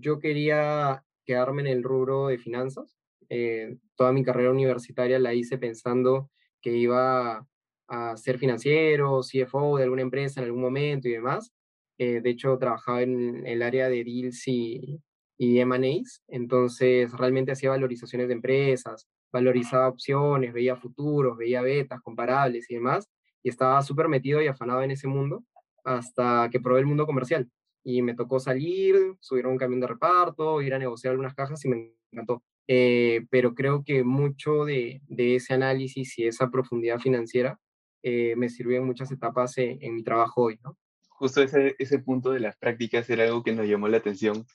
yo 0.00 0.18
quería 0.18 1.04
quedarme 1.24 1.62
en 1.62 1.68
el 1.68 1.82
rubro 1.82 2.28
de 2.28 2.38
finanzas. 2.38 2.96
Eh, 3.28 3.76
toda 3.96 4.12
mi 4.12 4.22
carrera 4.22 4.50
universitaria 4.50 5.18
la 5.18 5.34
hice 5.34 5.58
pensando 5.58 6.30
que 6.60 6.76
iba 6.76 7.46
a 7.88 8.16
ser 8.16 8.38
financiero, 8.38 9.20
CFO 9.20 9.78
de 9.78 9.84
alguna 9.84 10.02
empresa 10.02 10.40
en 10.40 10.46
algún 10.46 10.62
momento 10.62 11.08
y 11.08 11.12
demás. 11.12 11.52
de 11.98 12.22
hecho, 12.24 12.58
trabajaba 12.58 13.02
en 13.02 13.46
el 13.46 13.62
área 13.62 13.88
de 13.88 14.02
deals 14.04 14.48
y, 14.48 15.00
y 15.38 15.58
M&As, 15.60 16.22
entonces 16.28 17.12
realmente 17.12 17.52
hacía 17.52 17.70
valorizaciones 17.70 18.28
de 18.28 18.34
empresas, 18.34 19.08
valorizaba 19.32 19.88
opciones, 19.88 20.52
veía 20.52 20.76
futuros, 20.76 21.36
veía 21.36 21.62
betas 21.62 22.00
comparables 22.02 22.70
y 22.70 22.74
demás, 22.74 23.08
y 23.42 23.48
estaba 23.48 23.82
súper 23.82 24.08
metido 24.08 24.40
y 24.40 24.46
afanado 24.46 24.82
en 24.82 24.92
ese 24.92 25.08
mundo 25.08 25.44
hasta 25.84 26.48
que 26.50 26.60
probé 26.60 26.80
el 26.80 26.86
mundo 26.86 27.06
comercial. 27.06 27.50
Y 27.84 28.02
me 28.02 28.14
tocó 28.14 28.40
salir, 28.40 28.96
subir 29.20 29.44
a 29.44 29.48
un 29.48 29.58
camión 29.58 29.80
de 29.80 29.86
reparto, 29.86 30.62
ir 30.62 30.74
a 30.74 30.78
negociar 30.78 31.12
algunas 31.12 31.34
cajas 31.34 31.64
y 31.64 31.68
me 31.68 31.94
encantó. 32.10 32.42
Eh, 32.66 33.26
pero 33.30 33.54
creo 33.54 33.84
que 33.84 34.02
mucho 34.04 34.64
de, 34.64 35.02
de, 35.06 35.36
ese 35.36 35.52
análisis 35.52 36.18
y 36.18 36.26
esa 36.26 36.50
profundidad 36.50 36.98
financiera 36.98 37.60
eh, 38.02 38.34
me 38.36 38.48
sirvió 38.48 38.78
en 38.78 38.86
muchas 38.86 39.12
etapas 39.12 39.58
en, 39.58 39.78
en 39.82 39.94
mi 39.94 40.02
trabajo 40.02 40.44
hoy, 40.44 40.58
¿no? 40.64 40.78
Justo 41.08 41.42
ese, 41.42 41.76
ese 41.78 41.98
punto 41.98 42.30
de 42.32 42.40
las 42.40 42.56
prácticas 42.56 43.08
era 43.10 43.24
algo 43.24 43.42
que 43.42 43.52
nos 43.52 43.66
llamó 43.66 43.88
la 43.88 43.98
atención 43.98 44.46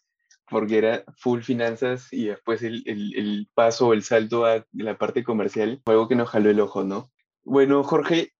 porque 0.49 0.77
era 0.79 1.03
full 1.15 1.41
finanzas 1.41 2.11
y 2.11 2.25
después 2.25 2.63
el, 2.63 2.83
el, 2.85 3.15
el 3.15 3.49
paso 3.53 3.87
o 3.87 3.93
el 3.93 4.03
salto 4.03 4.45
a 4.45 4.65
la 4.73 4.97
parte 4.97 5.23
comercial 5.23 5.81
fue 5.85 5.93
algo 5.93 6.07
que 6.07 6.15
nos 6.15 6.29
jaló 6.29 6.49
el 6.49 6.59
ojo, 6.59 6.83
¿no? 6.83 7.11
Bueno, 7.43 7.83
Jorge, 7.83 8.33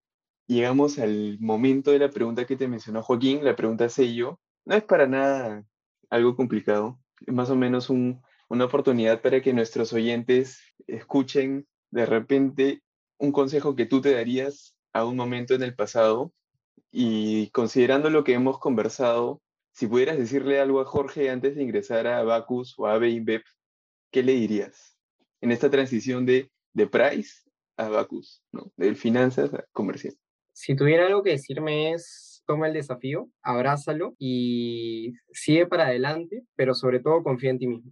llegamos 0.48 1.00
al 1.00 1.38
momento 1.40 1.92
de 1.92 2.00
la 2.00 2.10
pregunta 2.10 2.46
que 2.46 2.56
te 2.56 2.68
mencionó 2.68 3.04
Joaquín, 3.04 3.46
la 3.46 3.56
pregunta 3.56 3.88
sello. 3.90 4.40
No 4.70 4.76
es 4.76 4.84
para 4.84 5.08
nada 5.08 5.66
algo 6.12 6.36
complicado, 6.36 7.00
es 7.26 7.34
más 7.34 7.50
o 7.50 7.56
menos 7.56 7.90
un, 7.90 8.22
una 8.50 8.66
oportunidad 8.66 9.20
para 9.20 9.42
que 9.42 9.52
nuestros 9.52 9.94
oyentes 9.94 10.62
escuchen 10.86 11.68
de 11.90 12.06
repente 12.06 12.84
un 13.18 13.32
consejo 13.32 13.76
que 13.76 13.88
tú 13.88 14.00
te 14.00 14.14
darías 14.14 14.76
a 14.94 15.06
un 15.06 15.16
momento 15.16 15.56
en 15.56 15.64
el 15.64 15.74
pasado 15.74 16.32
y 16.92 17.50
considerando 17.50 18.12
lo 18.12 18.24
que 18.24 18.34
hemos 18.34 18.60
conversado, 18.60 19.42
si 19.72 19.88
pudieras 19.88 20.20
decirle 20.20 20.60
algo 20.60 20.82
a 20.82 20.86
Jorge 20.86 21.32
antes 21.32 21.56
de 21.56 21.64
ingresar 21.64 22.06
a 22.06 22.22
Bacus 22.22 22.76
o 22.78 22.86
a 22.86 23.00
BIMBEP, 23.00 23.42
¿qué 24.12 24.22
le 24.22 24.34
dirías 24.34 24.96
en 25.42 25.52
esta 25.52 25.72
transición 25.72 26.28
de, 26.28 26.52
de 26.74 26.86
Price 26.86 27.42
a 27.76 27.90
Bacus, 27.90 28.44
¿no? 28.52 28.72
del 28.78 28.96
finanzas 28.96 29.52
a 29.52 29.66
comercial? 29.72 30.14
Si 30.54 30.76
tuviera 30.76 31.08
algo 31.08 31.24
que 31.24 31.32
decirme 31.32 31.94
es, 31.94 32.29
toma 32.50 32.66
el 32.66 32.74
desafío, 32.74 33.30
abrázalo 33.44 34.16
y 34.18 35.14
sigue 35.32 35.68
para 35.68 35.86
adelante, 35.86 36.42
pero 36.56 36.74
sobre 36.74 37.00
todo 37.00 37.22
confía 37.22 37.52
en 37.52 37.60
ti 37.60 37.68
mismo. 37.68 37.92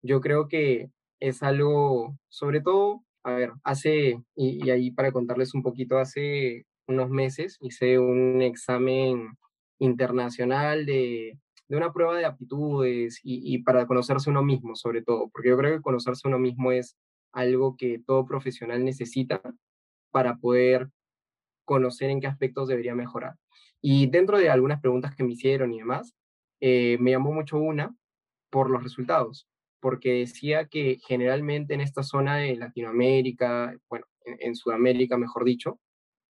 Yo 0.00 0.22
creo 0.22 0.48
que 0.48 0.90
es 1.20 1.42
algo, 1.42 2.16
sobre 2.30 2.62
todo, 2.62 3.04
a 3.22 3.32
ver, 3.34 3.52
hace, 3.64 4.22
y, 4.34 4.70
ahí 4.70 4.92
para 4.92 5.12
contarles 5.12 5.52
un 5.52 5.62
poquito, 5.62 5.98
hace 5.98 6.64
unos 6.86 7.10
meses 7.10 7.58
hice 7.60 7.98
un 7.98 8.40
examen 8.40 9.36
internacional 9.78 10.86
de, 10.86 11.38
de 11.68 11.76
una 11.76 11.92
prueba 11.92 12.16
de 12.16 12.24
aptitudes 12.24 13.20
y, 13.22 13.54
y, 13.54 13.58
para 13.62 13.86
conocerse 13.86 14.30
uno 14.30 14.42
mismo, 14.42 14.74
sobre 14.74 15.02
todo, 15.02 15.28
porque 15.28 15.50
yo 15.50 15.58
creo 15.58 15.76
que 15.76 15.82
conocerse 15.82 16.26
uno 16.28 16.38
mismo 16.38 16.72
es 16.72 16.96
algo 17.30 17.76
que 17.76 18.00
todo 18.06 18.24
profesional 18.24 18.82
necesita 18.86 19.42
para 20.10 20.38
poder 20.38 20.88
conocer 21.66 22.08
en 22.08 22.22
qué 22.22 22.26
aspectos 22.26 22.68
debería 22.68 22.94
mejorar. 22.94 23.34
Y 23.80 24.08
dentro 24.08 24.38
de 24.38 24.50
algunas 24.50 24.80
preguntas 24.80 25.14
que 25.14 25.24
me 25.24 25.32
hicieron 25.32 25.72
y 25.72 25.78
demás, 25.78 26.14
eh, 26.60 26.98
me 27.00 27.12
llamó 27.12 27.32
mucho 27.32 27.58
una 27.58 27.94
por 28.50 28.70
los 28.70 28.82
resultados. 28.82 29.48
porque 29.80 30.12
decía 30.14 30.66
que 30.66 30.98
generalmente 31.06 31.72
en 31.72 31.80
esta 31.80 32.02
zona 32.02 32.38
de 32.38 32.56
Latinoamérica, 32.56 33.76
bueno, 33.88 34.06
en, 34.24 34.56
Sudamérica 34.56 35.16
mejor 35.16 35.44
dicho, 35.44 35.78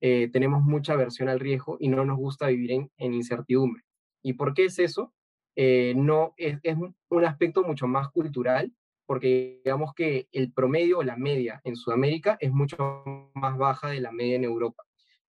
eh, 0.03 0.29
tenemos 0.31 0.63
mucha 0.63 0.93
aversión 0.93 1.31
al 1.31 1.41
riesgo 1.41 1.79
y 1.81 1.89
no 1.89 2.05
nos 2.05 2.19
gusta 2.19 2.49
vivir 2.49 2.73
en, 2.73 3.15
incertidumbre. 3.15 3.85
¿Y 4.23 4.35
por 4.35 4.53
qué 4.53 4.67
es 4.67 4.79
eso? 4.79 5.15
Eh, 5.57 5.95
no, 5.97 6.35
es, 6.37 6.59
es, 6.63 6.77
un 6.77 7.25
aspecto 7.25 7.63
mucho 7.65 7.87
más 7.87 8.11
cultural, 8.11 8.71
porque 9.07 9.63
digamos 9.65 9.95
que 9.95 10.29
el 10.33 10.53
promedio 10.53 10.99
o 10.99 11.03
la 11.03 11.17
media 11.17 11.63
en 11.65 11.75
Sudamérica 11.75 12.37
es 12.41 12.53
mucho 12.53 13.03
más 13.35 13.57
baja 13.57 13.89
de 13.89 14.03
la 14.03 14.13
media 14.13 14.37
en 14.37 14.45
Europa. 14.45 14.85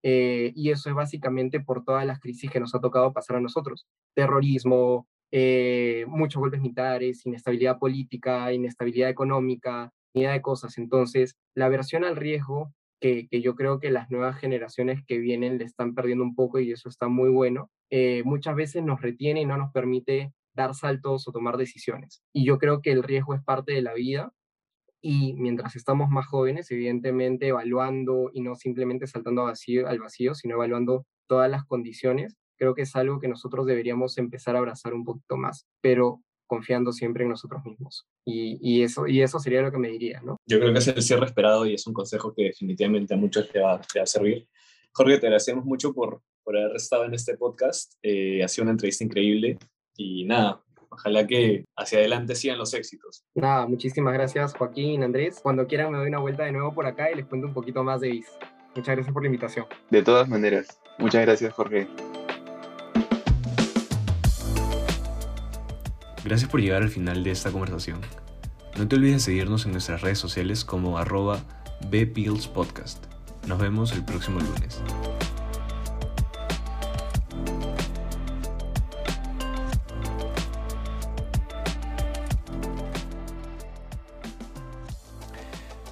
Eh, 0.04 0.52
y 0.56 0.72
eso 0.72 0.90
es 0.90 0.96
básicamente 0.96 1.60
por 1.60 1.84
todas 1.84 2.06
las 2.06 2.20
crisis 2.20 2.52
que 2.52 2.60
nos 2.60 2.76
ha 2.76 2.80
tocado 2.80 3.14
pasar 3.14 3.38
a 3.38 3.42
nosotros. 3.42 3.88
Terrorismo, 4.16 5.08
eh, 5.32 6.06
muchos 6.08 6.40
golpes 6.40 6.62
militares, 6.62 7.26
inestabilidad 7.26 7.80
política, 7.80 8.52
inestabilidad 8.54 9.10
económica, 9.10 9.92
unidad 10.14 10.34
de 10.34 10.42
cosas. 10.42 10.78
Entonces, 10.78 11.36
la 11.56 11.70
versión 11.70 12.04
al 12.04 12.16
riesgo, 12.16 12.74
que, 13.00 13.28
yo 13.32 13.56
creo 13.56 13.80
que 13.80 13.92
las 13.92 14.10
nuevas 14.10 14.40
generaciones 14.40 15.02
que 15.06 15.20
vienen 15.20 15.58
le 15.58 15.66
están 15.66 15.94
perdiendo 15.94 16.24
un 16.24 16.36
poco 16.36 16.60
y 16.60 16.72
eso 16.72 16.90
está 16.90 17.08
muy 17.08 17.30
bueno, 17.30 17.70
eh, 17.92 18.24
muchas 18.26 18.56
veces 18.56 18.84
nos 18.84 19.02
retiene 19.02 19.42
y 19.42 19.46
no 19.46 19.58
nos 19.58 19.72
permite 19.72 20.34
dar 20.56 20.74
saltos 20.74 21.28
o 21.28 21.32
tomar 21.32 21.58
decisiones. 21.58 22.24
Y 22.34 22.46
yo 22.46 22.58
creo 22.58 22.82
que 22.82 22.92
el 22.92 23.04
riesgo 23.04 23.36
es 23.36 23.44
parte 23.44 23.74
de 23.74 23.82
la 23.82 23.94
vida 23.94 24.32
y 25.10 25.32
mientras 25.36 25.78
estamos 25.78 26.10
más 26.10 26.28
jóvenes, 26.28 26.70
evidentemente 26.70 27.48
evaluando 27.48 28.30
y 28.34 28.42
no 28.42 28.56
simplemente 28.56 29.08
saltando 29.08 29.48
al 29.48 30.00
vacío, 30.00 30.36
sino 30.36 30.56
evaluando 30.56 31.06
todas 31.28 31.50
las 31.50 31.64
condiciones, 31.64 32.36
creo 32.58 32.76
que 32.76 32.82
es 32.82 32.94
algo 32.94 33.22
que 33.22 33.30
nosotros 33.30 33.66
deberíamos 33.66 34.18
empezar 34.18 34.58
a 34.58 34.60
abrazar 34.60 34.94
un 34.94 35.06
poquito 35.06 35.38
más, 35.38 35.66
pero 35.80 36.22
confiando 36.46 36.92
siempre 36.92 37.24
en 37.24 37.30
nosotros 37.30 37.64
mismos. 37.64 38.06
Y, 38.26 38.82
eso, 38.82 39.08
y 39.08 39.22
eso 39.22 39.40
sería 39.40 39.62
lo 39.62 39.72
que 39.72 39.78
me 39.78 39.88
diría, 39.88 40.20
¿no? 40.20 40.36
Yo 40.46 40.60
creo 40.60 40.74
que 40.74 40.80
es 40.80 40.88
el 40.90 41.02
cierre 41.02 41.26
esperado 41.26 41.66
y 41.66 41.76
es 41.76 41.88
un 41.88 41.94
consejo 41.94 42.34
que 42.36 42.44
definitivamente 42.44 43.14
a 43.14 43.18
muchos 43.18 43.50
te 43.50 43.62
va, 43.62 43.76
a 43.76 44.06
servir. 44.06 44.46
Jorge, 44.92 45.20
te 45.20 45.28
agradecemos 45.28 45.64
mucho 45.64 45.94
por, 45.94 46.22
por 46.44 46.58
haber 46.58 46.76
estado 46.76 47.06
en 47.06 47.14
este 47.14 47.38
podcast. 47.38 47.94
Eh, 48.04 48.44
ha 48.44 48.50
sido 48.50 48.64
una 48.64 48.72
entrevista 48.72 49.06
increíble 49.06 49.58
y 49.96 50.26
nada, 50.26 50.62
Ojalá 50.90 51.28
que 51.28 51.66
hacia 51.76 52.00
adelante 52.00 52.36
sigan 52.36 52.58
los 52.58 52.74
éxitos. 52.74 53.24
Nada, 53.36 53.68
muchísimas 53.68 54.14
gracias 54.14 54.54
Joaquín, 54.54 55.04
Andrés. 55.04 55.40
Cuando 55.42 55.68
quieran 55.68 55.92
me 55.92 55.98
doy 55.98 56.08
una 56.08 56.20
vuelta 56.20 56.46
de 56.46 56.52
nuevo 56.52 56.74
por 56.74 56.86
acá 56.86 57.12
y 57.12 57.16
les 57.16 57.26
cuento 57.26 57.48
un 57.48 57.54
poquito 57.54 57.84
más 57.84 58.02
de 58.02 58.10
BIS. 58.10 58.28
Muchas 58.76 58.96
gracias 58.96 59.14
por 59.14 59.24
la 59.24 59.28
invitación. 59.28 59.66
De 59.90 60.04
todas 60.04 60.30
maneras, 60.30 60.80
muchas 61.00 61.26
gracias 61.26 61.54
Jorge. 61.54 61.88
Gracias 66.24 66.50
por 66.50 66.60
llegar 66.60 66.82
al 66.82 66.90
final 66.90 67.24
de 67.24 67.32
esta 67.32 67.52
conversación. 67.52 68.02
No 68.78 68.88
te 68.88 68.96
olvides 68.96 69.16
de 69.16 69.20
seguirnos 69.22 69.66
en 69.66 69.72
nuestras 69.72 70.02
redes 70.02 70.20
sociales 70.20 70.66
como 70.66 70.98
arroba 70.98 71.42
Podcast. 72.54 73.06
Nos 73.48 73.60
vemos 73.60 73.94
el 73.94 74.04
próximo 74.04 74.40
lunes. 74.40 74.82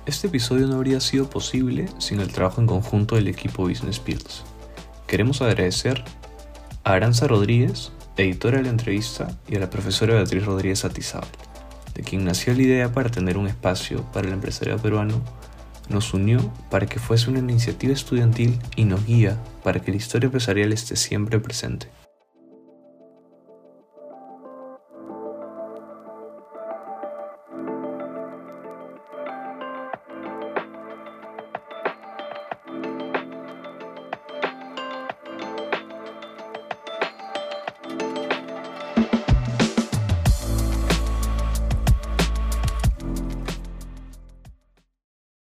Este 0.06 0.28
episodio 0.28 0.68
no 0.68 0.76
habría 0.76 1.00
sido 1.00 1.28
posible 1.28 1.88
sin 1.98 2.20
el 2.20 2.32
trabajo 2.32 2.62
en 2.62 2.68
conjunto 2.68 3.16
del 3.16 3.28
equipo 3.28 3.68
Business 3.68 4.00
Pills. 4.00 4.44
Queremos 5.08 5.42
agradecer 5.42 6.04
a 6.84 6.94
Aranza 6.94 7.28
Rodríguez, 7.28 7.92
editora 8.16 8.58
de 8.58 8.66
la 8.66 8.70
entrevista, 8.70 9.36
y 9.48 9.56
a 9.56 9.60
la 9.60 9.72
profesora 9.72 10.14
Beatriz 10.14 10.46
Rodríguez 10.46 10.86
Atizábal, 10.86 11.28
de 11.96 12.04
quien 12.04 12.24
nació 12.24 12.54
la 12.54 12.62
idea 12.62 12.92
para 12.92 13.10
tener 13.10 13.36
un 13.36 13.48
espacio 13.48 14.04
para 14.14 14.28
el 14.28 14.34
empresario 14.34 14.78
peruano, 14.78 15.24
nos 15.90 16.14
unió 16.14 16.54
para 16.70 16.86
que 16.86 17.00
fuese 17.00 17.32
una 17.32 17.40
iniciativa 17.40 17.92
estudiantil 17.92 18.60
y 18.76 18.86
nos 18.86 19.04
guía 19.08 19.42
para 19.64 19.82
que 19.82 19.90
la 19.90 19.98
historia 19.98 20.28
empresarial 20.28 20.72
esté 20.72 20.98
siempre 20.98 21.40
presente. 21.40 21.88